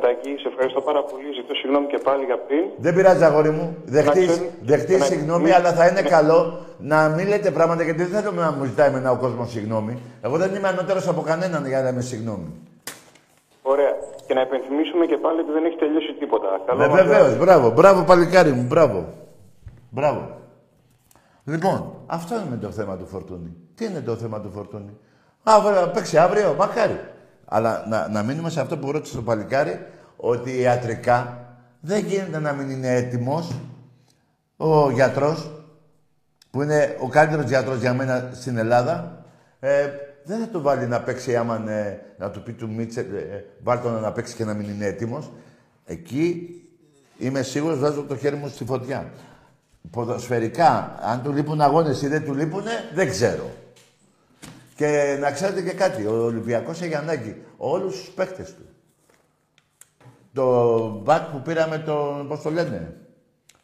[0.08, 1.28] Έγινε τάκι, σε ευχαριστώ πάρα πολύ.
[1.38, 2.64] Ζητώ συγγνώμη και πάλι για πριν.
[2.76, 3.76] Δεν πειράζει, αγόρι μου.
[3.84, 6.08] Δεχτείς, ξέρει- δεχτείς να- συγγνώμη, μη- αλλά θα είναι ναι.
[6.08, 9.98] καλό να μην λέτε πράγματα γιατί δεν θέλω να μου ζητάει εμένα ο κόσμος συγγνώμη.
[10.22, 12.48] Εγώ δεν είμαι ανώτερος από κανέναν για να είμαι συγγνώμη.
[13.62, 13.92] Ωραία.
[14.26, 16.48] Και να υπενθυμίσουμε και πάλι ότι δεν έχει τελειώσει τίποτα.
[16.66, 17.08] Καλό Ε, βράδυ.
[17.08, 19.04] Βεβαίως, μπράβο, μπράβο παλικάρι μου, μπράβο.
[19.90, 20.22] Μπράβο.
[21.44, 23.56] Λοιπόν, αυτό είναι το θέμα του Φορτούνη.
[23.74, 24.96] Τι είναι το θέμα του Φορτούνη;
[25.42, 27.00] Αύριο, να παίξει αύριο, μακάρι.
[27.44, 29.86] Αλλά να, να μείνουμε σε αυτό που ρώτησε το παλικάρι,
[30.16, 31.38] ότι ιατρικά
[31.80, 33.60] δεν γίνεται να μην είναι έτοιμος
[34.56, 35.50] ο γιατρός,
[36.50, 39.24] που είναι ο καλύτερος γιατρός για μένα στην Ελλάδα,
[39.60, 39.88] ε,
[40.24, 43.44] δεν θα το βάλει να παίξει άμα ε, να του πει του Μίτσελ, ε, ε,
[43.62, 45.32] βάλ τον να παίξει και να μην είναι έτοιμος.
[45.84, 46.48] Εκεί
[47.18, 49.10] είμαι σίγουρος, βάζω το χέρι μου στη φωτιά.
[49.90, 53.50] Ποδοσφαιρικά, αν του λείπουν αγώνες ή δεν του λείπουνε, δεν ξέρω.
[54.74, 58.62] Και να ξέρετε και κάτι, ο Ολυμπιακός έχει ανάγκη όλους τους παίχτες του.
[60.32, 62.96] Το μπακ που πήραμε τον, πώς το λένε,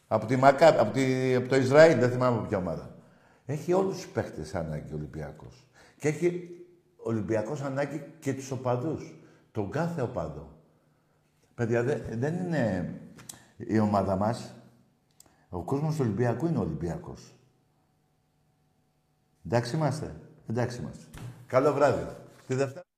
[0.08, 2.94] από, τη Μακά, από, τη, από το Ισραήλ, δεν θυμάμαι από ποια ομάδα.
[3.46, 5.66] Έχει όλους τους παίχτες ανάγκη ο Ολυμπιακός.
[5.98, 6.48] Και έχει
[6.96, 9.14] ο Ολυμπιακός ανάγκη και τους οπαδούς.
[9.52, 10.58] Τον κάθε οπαδό.
[11.54, 12.94] Παιδιά, δε- δεν είναι
[13.56, 14.54] η ομάδα μας.
[15.48, 17.34] Ο κόσμος του Ολυμπιακού είναι ο Ολυμπιακός.
[19.46, 20.14] Εντάξει είμαστε.
[20.50, 21.04] Εντάξει είμαστε.
[21.46, 22.06] Καλό βράδυ.
[22.46, 22.89] Τη Δευτέρα.